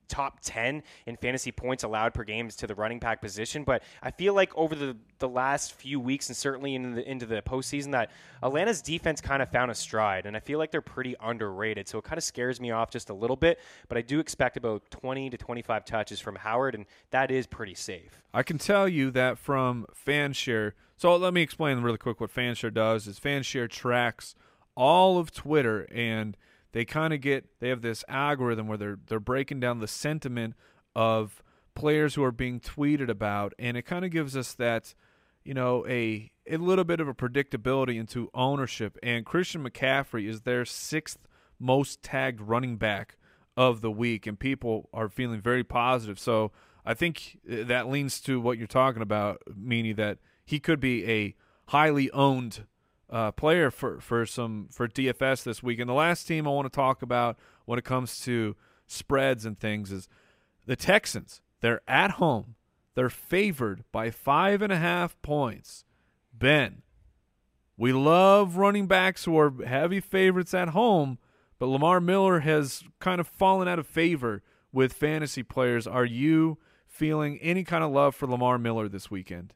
[0.08, 3.64] top 10 in fantasy points allowed per games to the running back position.
[3.64, 7.26] But I feel like over the, the last few weeks and certainly into the, into
[7.26, 8.10] the postseason that
[8.42, 10.26] Atlanta's defense kind of found a stride.
[10.26, 11.88] And I feel like they're pretty underrated.
[11.88, 13.60] So it kind of scares me off just a little bit.
[13.88, 17.74] But I do expect about 20 to 25 touches from Howard, and that is pretty
[17.74, 18.22] safe.
[18.32, 20.72] I can tell you that from Fanshare.
[20.96, 24.34] So let me explain really quick what Fanshare does is Fanshare tracks
[24.76, 26.36] all of Twitter and–
[26.74, 30.54] they kind of get they have this algorithm where they're they're breaking down the sentiment
[30.94, 31.42] of
[31.74, 34.94] players who are being tweeted about and it kind of gives us that
[35.44, 38.98] you know a a little bit of a predictability into ownership.
[39.02, 41.18] And Christian McCaffrey is their sixth
[41.58, 43.16] most tagged running back
[43.56, 46.18] of the week and people are feeling very positive.
[46.18, 46.52] So
[46.84, 51.10] I think uh, that leans to what you're talking about meaning that he could be
[51.10, 51.34] a
[51.68, 52.66] highly owned
[53.14, 55.78] uh, player for, for some for DFS this week.
[55.78, 58.56] And the last team I want to talk about when it comes to
[58.88, 60.08] spreads and things is
[60.66, 61.40] the Texans.
[61.60, 62.56] They're at home.
[62.96, 65.84] They're favored by five and a half points.
[66.32, 66.82] Ben,
[67.76, 71.18] we love running backs who are heavy favorites at home,
[71.60, 74.42] but Lamar Miller has kind of fallen out of favor
[74.72, 75.86] with fantasy players.
[75.86, 76.58] Are you
[76.88, 79.54] feeling any kind of love for Lamar Miller this weekend?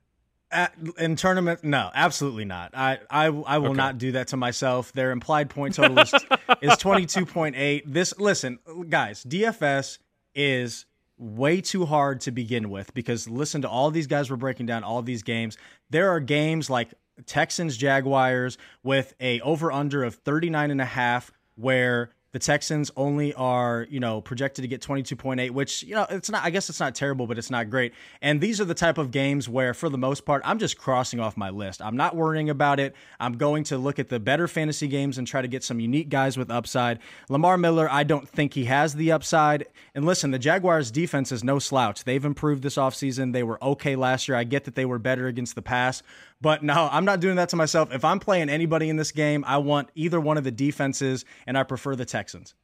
[0.50, 2.74] At, in tournament, no, absolutely not.
[2.74, 3.76] I I, I will okay.
[3.76, 4.92] not do that to myself.
[4.92, 6.14] Their implied point total is,
[6.62, 7.84] is twenty two point eight.
[7.86, 9.98] This listen, guys, DFS
[10.34, 10.86] is
[11.18, 14.84] way too hard to begin with because listen to all these guys we're breaking down
[14.84, 15.58] all these games.
[15.90, 16.94] There are games like
[17.26, 23.32] Texans Jaguars with a over under of 39 and a half where the Texans only
[23.34, 26.80] are, you know, projected to get 22.8, which, you know, it's not, I guess it's
[26.80, 27.94] not terrible, but it's not great.
[28.20, 31.20] And these are the type of games where, for the most part, I'm just crossing
[31.20, 31.80] off my list.
[31.80, 32.94] I'm not worrying about it.
[33.18, 36.10] I'm going to look at the better fantasy games and try to get some unique
[36.10, 36.98] guys with upside.
[37.30, 39.66] Lamar Miller, I don't think he has the upside.
[39.94, 42.04] And listen, the Jaguars defense is no slouch.
[42.04, 43.32] They've improved this offseason.
[43.32, 44.36] They were okay last year.
[44.36, 46.02] I get that they were better against the pass,
[46.40, 47.92] but no, I'm not doing that to myself.
[47.92, 51.58] If I'm playing anybody in this game, I want either one of the defenses, and
[51.58, 52.54] I prefer the Texans.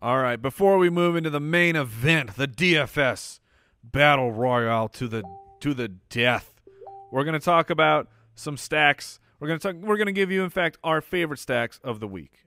[0.00, 3.38] All right, before we move into the main event, the DFS
[3.84, 5.22] Battle Royale to the
[5.60, 6.60] to the death,
[7.12, 9.20] we're going to talk about some stacks.
[9.38, 12.00] We're going to talk we're going to give you in fact our favorite stacks of
[12.00, 12.46] the week.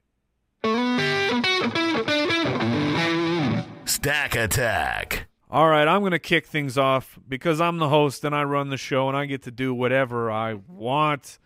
[3.86, 5.26] Stack Attack.
[5.56, 8.68] All right, I'm going to kick things off because I'm the host and I run
[8.68, 11.38] the show and I get to do whatever I want.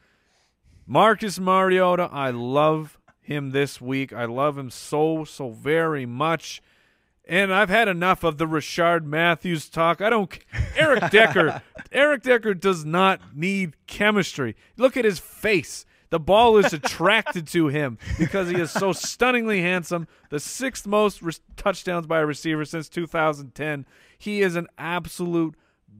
[0.84, 4.12] Marcus Mariota, I love him this week.
[4.12, 6.60] I love him so, so very much.
[7.24, 10.00] And I've had enough of the Rishard Matthews talk.
[10.00, 10.36] I don't.
[10.74, 11.62] Eric Decker.
[11.92, 14.56] Eric Decker does not need chemistry.
[14.76, 15.86] Look at his face.
[16.10, 20.08] The ball is attracted to him because he is so stunningly handsome.
[20.28, 23.86] The sixth most re- touchdowns by a receiver since 2010.
[24.18, 25.54] He is an absolute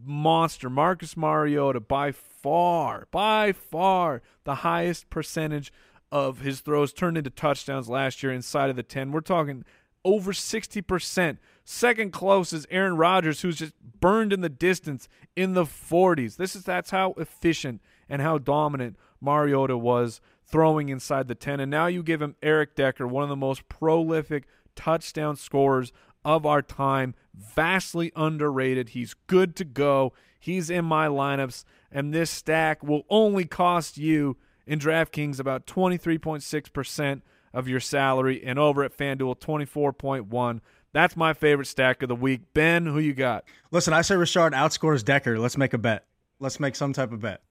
[0.04, 0.68] monster.
[0.68, 5.72] Marcus Mariota, by far, by far, the highest percentage
[6.10, 9.12] of his throws turned into touchdowns last year inside of the 10.
[9.12, 9.64] We're talking
[10.04, 11.38] over 60%.
[11.64, 16.36] Second close is Aaron Rodgers, who's just burned in the distance in the 40s.
[16.36, 21.60] This is that's how efficient and how dominant Mariota was throwing inside the 10.
[21.60, 24.44] And now you give him Eric Decker, one of the most prolific
[24.74, 25.92] touchdown scorers
[26.24, 28.90] of our time, vastly underrated.
[28.90, 30.12] He's good to go.
[30.38, 37.22] He's in my lineups, and this stack will only cost you in DraftKings about 23.6%
[37.52, 40.60] of your salary, and over at FanDuel, 24.1.
[40.92, 42.54] That's my favorite stack of the week.
[42.54, 43.44] Ben, who you got?
[43.70, 45.38] Listen, I say Rishard outscores Decker.
[45.38, 46.06] Let's make a bet.
[46.38, 47.42] Let's make some type of bet.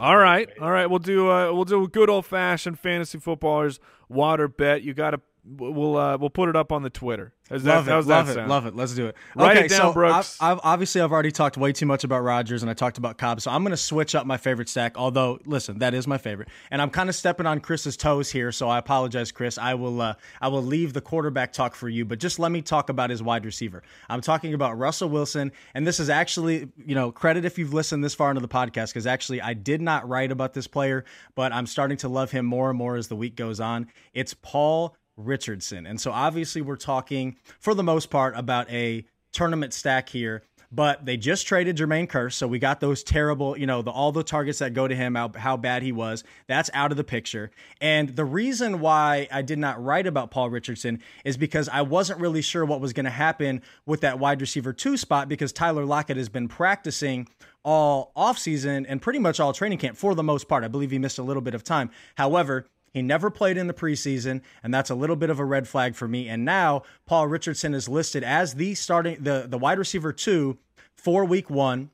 [0.00, 0.86] All right, all right.
[0.86, 4.82] We'll do uh, we'll do a good old fashioned fantasy footballers water bet.
[4.82, 5.20] You got to
[5.56, 7.32] we'll uh, we'll put it up on the Twitter.
[7.48, 8.76] How's love that, it, love it, love it.
[8.76, 9.16] Let's do it.
[9.34, 10.38] Write okay, it down, so Brooks.
[10.40, 13.18] I've, I've, obviously I've already talked way too much about Rodgers and I talked about
[13.18, 14.96] Cobb, so I'm going to switch up my favorite stack.
[14.96, 18.52] Although, listen, that is my favorite, and I'm kind of stepping on Chris's toes here,
[18.52, 19.58] so I apologize, Chris.
[19.58, 22.62] I will uh, I will leave the quarterback talk for you, but just let me
[22.62, 23.82] talk about his wide receiver.
[24.08, 28.04] I'm talking about Russell Wilson, and this is actually you know credit if you've listened
[28.04, 31.52] this far into the podcast because actually I did not write about this player, but
[31.52, 33.88] I'm starting to love him more and more as the week goes on.
[34.14, 35.86] It's Paul Richardson.
[35.86, 40.42] And so obviously we're talking for the most part about a tournament stack here,
[40.72, 44.12] but they just traded Jermaine Kearse, so we got those terrible, you know, the all
[44.12, 46.22] the targets that go to him, how, how bad he was.
[46.46, 47.50] That's out of the picture.
[47.80, 52.20] And the reason why I did not write about Paul Richardson is because I wasn't
[52.20, 55.84] really sure what was going to happen with that wide receiver two spot because Tyler
[55.84, 57.28] Lockett has been practicing
[57.64, 60.62] all offseason and pretty much all training camp for the most part.
[60.62, 61.90] I believe he missed a little bit of time.
[62.14, 65.68] However, he never played in the preseason, and that's a little bit of a red
[65.68, 66.28] flag for me.
[66.28, 70.58] And now Paul Richardson is listed as the starting the the wide receiver two
[70.96, 71.90] for week one.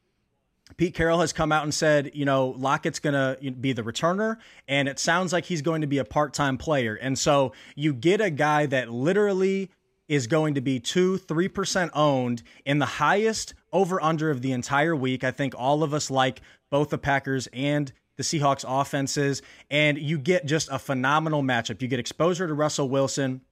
[0.76, 4.36] Pete Carroll has come out and said, you know, Lockett's going to be the returner,
[4.66, 6.94] and it sounds like he's going to be a part time player.
[6.94, 9.70] And so you get a guy that literally
[10.08, 14.94] is going to be two, 3% owned in the highest over under of the entire
[14.94, 15.24] week.
[15.24, 16.40] I think all of us like
[16.70, 21.82] both the Packers and the Seahawks offenses, and you get just a phenomenal matchup.
[21.82, 23.42] You get exposure to Russell Wilson,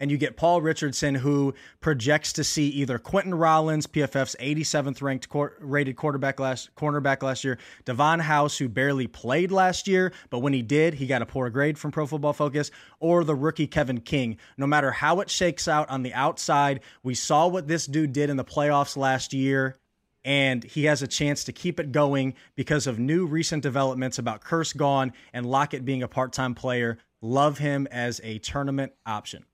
[0.00, 5.28] and you get Paul Richardson, who projects to see either Quinten Rollins, PFF's 87th ranked
[5.60, 10.54] rated quarterback last cornerback last year, Davon House, who barely played last year, but when
[10.54, 14.00] he did, he got a poor grade from Pro Football Focus, or the rookie Kevin
[14.00, 14.38] King.
[14.56, 18.30] No matter how it shakes out on the outside, we saw what this dude did
[18.30, 19.79] in the playoffs last year
[20.24, 24.42] and he has a chance to keep it going because of new recent developments about
[24.42, 26.98] Kearse gone and Lockett being a part time player.
[27.22, 29.44] Love him as a tournament option.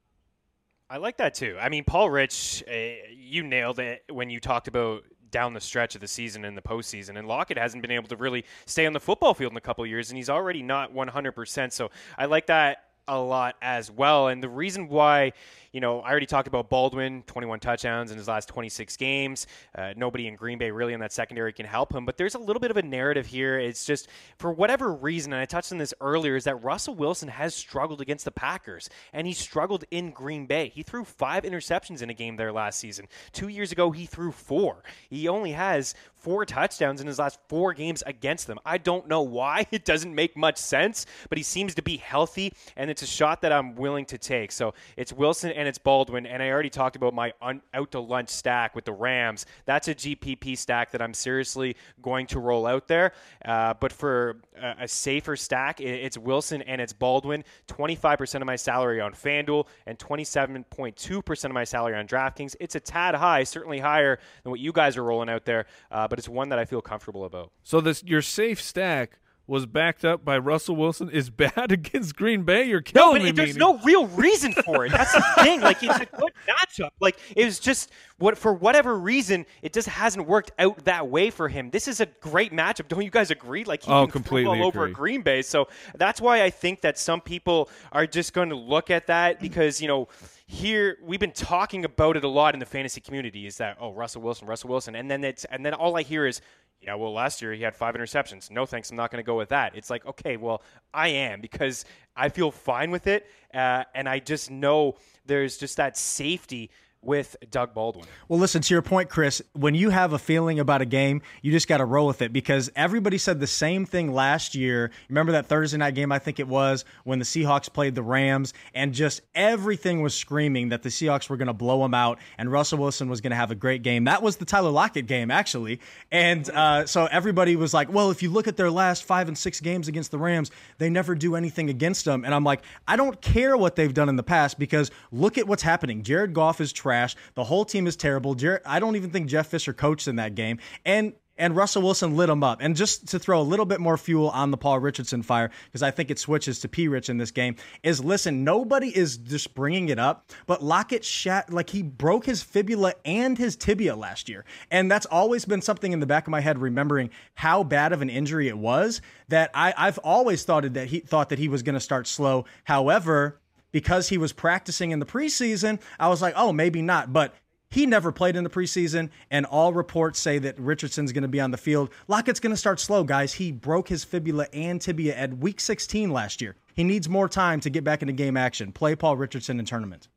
[0.88, 1.56] I like that too.
[1.60, 2.74] I mean, Paul Rich, uh,
[3.12, 6.62] you nailed it when you talked about down the stretch of the season and the
[6.62, 7.18] postseason.
[7.18, 9.84] And Lockett hasn't been able to really stay on the football field in a couple
[9.84, 11.72] years, and he's already not 100%.
[11.72, 14.28] So I like that a lot as well.
[14.28, 15.32] And the reason why,
[15.72, 19.46] you know, I already talked about Baldwin, 21 touchdowns in his last 26 games.
[19.76, 22.04] Uh, nobody in Green Bay really in that secondary can help him.
[22.04, 23.58] But there's a little bit of a narrative here.
[23.58, 27.28] It's just for whatever reason, and I touched on this earlier, is that Russell Wilson
[27.28, 30.72] has struggled against the Packers, and he struggled in Green Bay.
[30.74, 33.06] He threw five interceptions in a game there last season.
[33.32, 34.82] Two years ago, he threw four.
[35.08, 35.94] He only has
[36.26, 38.58] four touchdowns in his last four games against them.
[38.66, 39.64] I don't know why.
[39.76, 43.42] It doesn't make much sense, but he seems to be healthy, and it's a shot
[43.42, 44.50] that I'm willing to take.
[44.50, 48.00] So it's Wilson and it's Baldwin, and I already talked about my un- out to
[48.00, 49.44] lunch stack with the Rams.
[49.66, 53.12] That's a GPP stack that I'm seriously going to roll out there.
[53.44, 57.44] Uh, but for a, a safer stack, it's Wilson and it's Baldwin.
[57.68, 62.56] 25% of my salary on FanDuel and 27.2% of my salary on DraftKings.
[62.60, 66.08] It's a tad high, certainly higher than what you guys are rolling out there, uh,
[66.08, 67.52] but it's one that I feel comfortable about.
[67.62, 72.42] So this your safe stack was backed up by Russell Wilson is bad against Green
[72.42, 72.64] Bay.
[72.64, 73.30] You're killing no, me.
[73.30, 74.92] There's no real reason for it.
[74.92, 75.60] That's the thing.
[75.60, 76.90] Like it's a good matchup.
[77.00, 81.30] Like it was just what for whatever reason it just hasn't worked out that way
[81.30, 81.70] for him.
[81.70, 82.88] This is a great matchup.
[82.88, 83.64] Don't you guys agree?
[83.64, 85.42] Like he oh, can completely all over Green Bay.
[85.42, 89.40] So that's why I think that some people are just going to look at that
[89.46, 90.08] because you know
[90.48, 93.92] here we've been talking about it a lot in the fantasy community is that oh
[93.92, 96.40] Russell Wilson Russell Wilson and then it's and then all I hear is
[96.80, 98.50] yeah well last year he had five interceptions.
[98.50, 99.76] No thanks I'm not going to go with that.
[99.76, 100.62] It's like okay well
[100.92, 101.84] I am because
[102.16, 106.70] I feel fine with it uh, and I just know there's just that safety
[107.02, 108.06] with Doug Baldwin.
[108.28, 109.40] Well, listen to your point, Chris.
[109.52, 112.32] When you have a feeling about a game, you just got to roll with it
[112.32, 114.90] because everybody said the same thing last year.
[115.08, 116.10] Remember that Thursday night game?
[116.10, 120.70] I think it was when the Seahawks played the Rams, and just everything was screaming
[120.70, 123.36] that the Seahawks were going to blow them out, and Russell Wilson was going to
[123.36, 124.04] have a great game.
[124.04, 125.80] That was the Tyler Lockett game, actually,
[126.10, 129.38] and uh, so everybody was like, "Well, if you look at their last five and
[129.38, 132.96] six games against the Rams, they never do anything against them." And I'm like, I
[132.96, 136.02] don't care what they've done in the past because look at what's happening.
[136.02, 137.16] Jared Goff is trash.
[137.34, 138.36] The whole team is terrible.
[138.36, 140.58] Jer- I don't even think Jeff Fisher coached in that game.
[140.84, 142.60] And and Russell Wilson lit him up.
[142.62, 145.82] And just to throw a little bit more fuel on the Paul Richardson fire, because
[145.82, 146.88] I think it switches to P.
[146.88, 151.52] Rich in this game, is listen, nobody is just bringing it up, but Lockett shat,
[151.52, 154.46] like he broke his fibula and his tibia last year.
[154.70, 158.00] And that's always been something in the back of my head, remembering how bad of
[158.00, 161.62] an injury it was, that I, I've always thought that he thought that he was
[161.62, 162.46] going to start slow.
[162.64, 163.40] However,
[163.72, 167.12] because he was practicing in the preseason, I was like, oh, maybe not.
[167.12, 167.34] But
[167.70, 171.40] he never played in the preseason, and all reports say that Richardson's going to be
[171.40, 171.90] on the field.
[172.08, 173.34] Lockett's going to start slow, guys.
[173.34, 176.56] He broke his fibula and tibia at week 16 last year.
[176.74, 178.72] He needs more time to get back into game action.
[178.72, 180.08] Play Paul Richardson in tournament.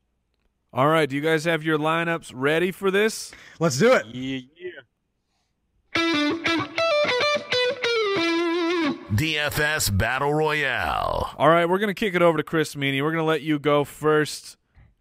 [0.72, 1.10] All right.
[1.10, 3.32] Do you guys have your lineups ready for this?
[3.60, 4.06] Let's do it.
[4.08, 4.42] Yeah,
[5.96, 6.68] yeah.
[9.14, 11.34] DFS Battle Royale.
[11.38, 13.02] All right, we're gonna kick it over to Chris Meaney.
[13.02, 14.56] We're gonna let you go first.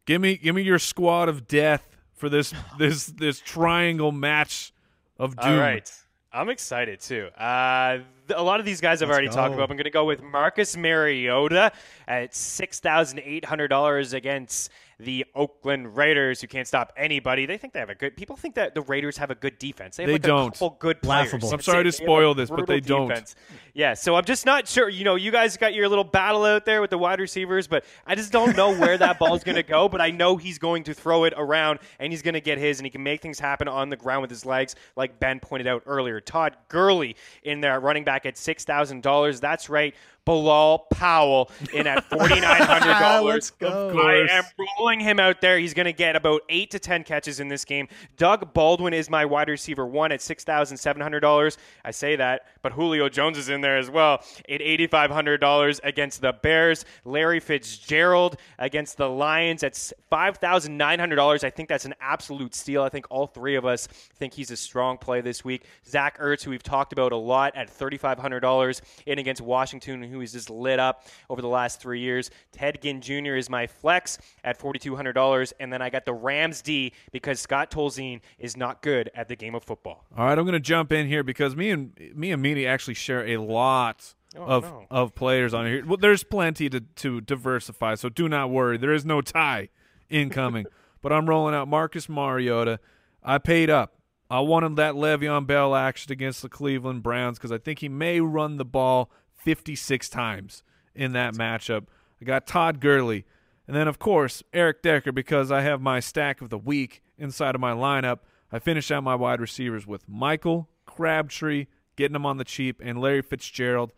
[0.06, 4.72] Give me give me your squad of death for this this this triangle match
[5.18, 5.52] of doom.
[5.52, 5.90] All right.
[6.32, 7.28] I'm excited too.
[7.38, 8.00] Uh,
[8.34, 9.34] a lot of these guys I've Let's already go.
[9.34, 9.70] talked about.
[9.70, 11.72] I'm going to go with Marcus Mariota
[12.06, 17.46] at six thousand eight hundred dollars against the Oakland Raiders, who can't stop anybody.
[17.46, 18.16] They think they have a good.
[18.16, 19.96] People think that the Raiders have a good defense.
[19.96, 20.48] They, have They like don't.
[20.48, 21.32] A couple good players.
[21.32, 21.52] Laughable.
[21.52, 23.08] I'm sorry to They have a spoil this, but brutal they don't.
[23.08, 23.36] defense.
[23.74, 24.88] Yeah, so I'm just not sure.
[24.88, 27.84] You know, you guys got your little battle out there with the wide receivers, but
[28.06, 29.88] I just don't know where that ball's going to go.
[29.88, 32.80] But I know he's going to throw it around and he's going to get his,
[32.80, 35.68] and he can make things happen on the ground with his legs, like Ben pointed
[35.68, 36.20] out earlier.
[36.20, 39.38] Todd Gurley in there, running back at six thousand dollars.
[39.38, 39.94] That's right.
[40.28, 43.50] Bilal Powell in at forty nine hundred dollars.
[43.52, 43.98] Go.
[43.98, 44.44] I am
[44.78, 45.58] rolling him out there.
[45.58, 47.88] He's going to get about eight to ten catches in this game.
[48.18, 51.56] Doug Baldwin is my wide receiver one at six thousand seven hundred dollars.
[51.82, 55.38] I say that, but Julio Jones is in there as well at eighty five hundred
[55.38, 56.84] dollars against the Bears.
[57.06, 61.42] Larry Fitzgerald against the Lions at five thousand nine hundred dollars.
[61.42, 62.82] I think that's an absolute steal.
[62.82, 65.64] I think all three of us think he's a strong play this week.
[65.86, 69.40] Zach Ertz, who we've talked about a lot, at thirty five hundred dollars in against
[69.40, 72.30] Washington, who is just lit up over the last three years.
[72.52, 73.36] Ted Ginn Jr.
[73.36, 75.52] is my flex at $4,200.
[75.60, 79.36] And then I got the Rams D because Scott Tolzien is not good at the
[79.36, 80.04] game of football.
[80.16, 82.94] All right, I'm going to jump in here because me and me and Meaney actually
[82.94, 84.86] share a lot oh, of no.
[84.90, 85.84] of players on here.
[85.84, 88.78] Well, there's plenty to to diversify, so do not worry.
[88.78, 89.68] There is no tie
[90.08, 90.66] incoming.
[91.02, 92.80] but I'm rolling out Marcus Mariota.
[93.22, 93.94] I paid up.
[94.30, 98.20] I wanted that Le'Veon Bell action against the Cleveland Browns because I think he may
[98.20, 99.10] run the ball
[99.48, 100.62] 56 times
[100.94, 101.86] in that matchup.
[102.20, 103.24] I got Todd Gurley.
[103.66, 107.54] And then, of course, Eric Decker because I have my stack of the week inside
[107.54, 108.18] of my lineup.
[108.52, 111.64] I finish out my wide receivers with Michael Crabtree,
[111.96, 113.94] getting him on the cheap, and Larry Fitzgerald.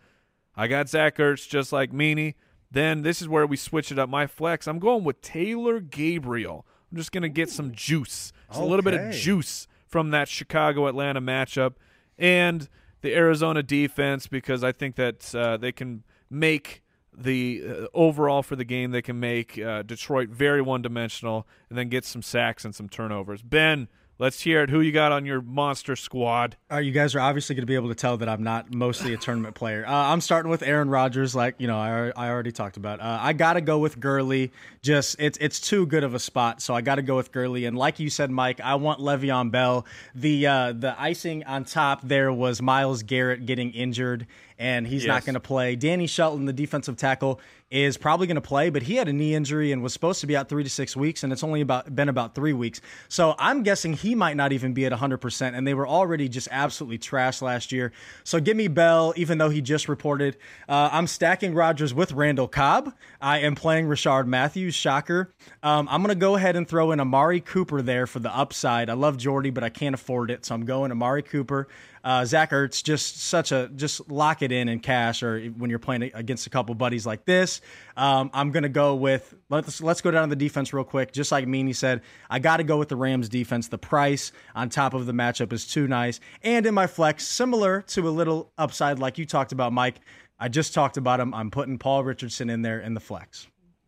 [0.55, 2.35] I got Zach Ertz just like Meaney.
[2.71, 4.09] Then this is where we switch it up.
[4.09, 6.65] My flex, I'm going with Taylor Gabriel.
[6.93, 8.33] I'm just going to get some juice.
[8.51, 11.75] Just a little bit of juice from that Chicago Atlanta matchup
[12.17, 12.69] and
[13.03, 16.83] the Arizona defense because I think that uh, they can make
[17.17, 21.77] the uh, overall for the game they can make uh, Detroit very one dimensional and
[21.77, 23.43] then get some sacks and some turnovers.
[23.43, 23.89] Ben,
[24.21, 24.69] Let's hear it.
[24.69, 26.55] Who you got on your monster squad?
[26.71, 29.15] Uh, you guys are obviously going to be able to tell that I'm not mostly
[29.15, 29.83] a tournament player.
[29.87, 33.01] Uh, I'm starting with Aaron Rodgers, like you know I, I already talked about.
[33.01, 34.53] Uh, I got to go with Gurley.
[34.83, 37.65] Just it's it's too good of a spot, so I got to go with Gurley.
[37.65, 39.87] And like you said, Mike, I want Le'Veon Bell.
[40.15, 44.27] The uh, the icing on top there was Myles Garrett getting injured,
[44.59, 45.09] and he's yes.
[45.09, 45.77] not going to play.
[45.77, 47.41] Danny Shelton, the defensive tackle,
[47.71, 50.27] is probably going to play, but he had a knee injury and was supposed to
[50.27, 52.81] be out three to six weeks, and it's only about been about three weeks.
[53.09, 56.49] So I'm guessing he might not even be at 100%, and they were already just
[56.51, 57.93] absolutely trash last year.
[58.25, 60.37] So give me Bell, even though he just reported.
[60.69, 62.93] Uh, I'm stacking Rodgers with Randall Cobb.
[63.21, 65.33] I am playing Rishard Matthews, shocker.
[65.63, 68.91] Um, I'm going to go ahead and throw in Amari Cooper there for the upside.
[68.91, 71.69] I love Jordy, but I can't afford it, so I'm going Amari Cooper.
[72.03, 75.79] Uh, Zach Ertz, just such a just lock it in in cash, or when you're
[75.79, 77.61] playing against a couple buddies like this.
[77.97, 81.13] Um, I'm gonna go with let's let's go down to the defense real quick.
[81.13, 83.69] Just like Meaney said, I got to go with the Rams defense.
[83.69, 87.83] The price on top of the matchup is too nice, and in my flex, similar
[87.89, 90.01] to a little upside like you talked about, Mike.
[90.39, 91.35] I just talked about him.
[91.35, 93.47] I'm putting Paul Richardson in there in the flex.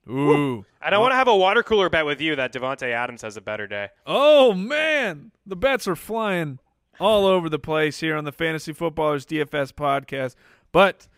[0.08, 0.66] Ooh.
[0.80, 3.36] I don't want to have a water cooler bet with you that Davante Adams has
[3.36, 3.88] a better day.
[4.04, 6.58] Oh man, the bets are flying
[7.02, 10.36] all over the place here on the Fantasy Footballers DFS podcast.
[10.70, 11.08] But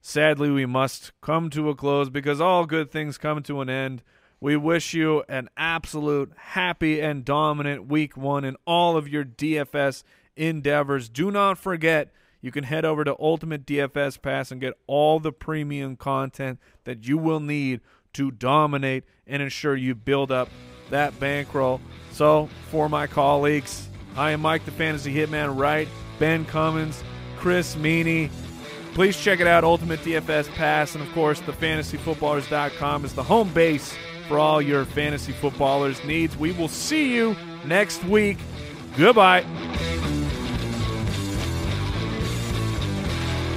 [0.00, 4.02] sadly, we must come to a close because all good things come to an end.
[4.40, 10.02] We wish you an absolute happy and dominant week one in all of your DFS
[10.34, 11.10] endeavors.
[11.10, 15.32] Do not forget, you can head over to Ultimate DFS Pass and get all the
[15.32, 17.82] premium content that you will need
[18.14, 20.48] to dominate and ensure you build up
[20.88, 21.82] that bankroll.
[22.12, 25.88] So, for my colleagues, I am Mike the Fantasy Hitman Wright,
[26.18, 27.02] Ben Cummins,
[27.36, 28.30] Chris Meaney.
[28.94, 33.94] Please check it out, Ultimate DFS Pass, and of course, thefantasyfootballers.com is the home base
[34.28, 36.36] for all your fantasy footballers needs.
[36.36, 38.38] We will see you next week.
[38.96, 39.44] Goodbye.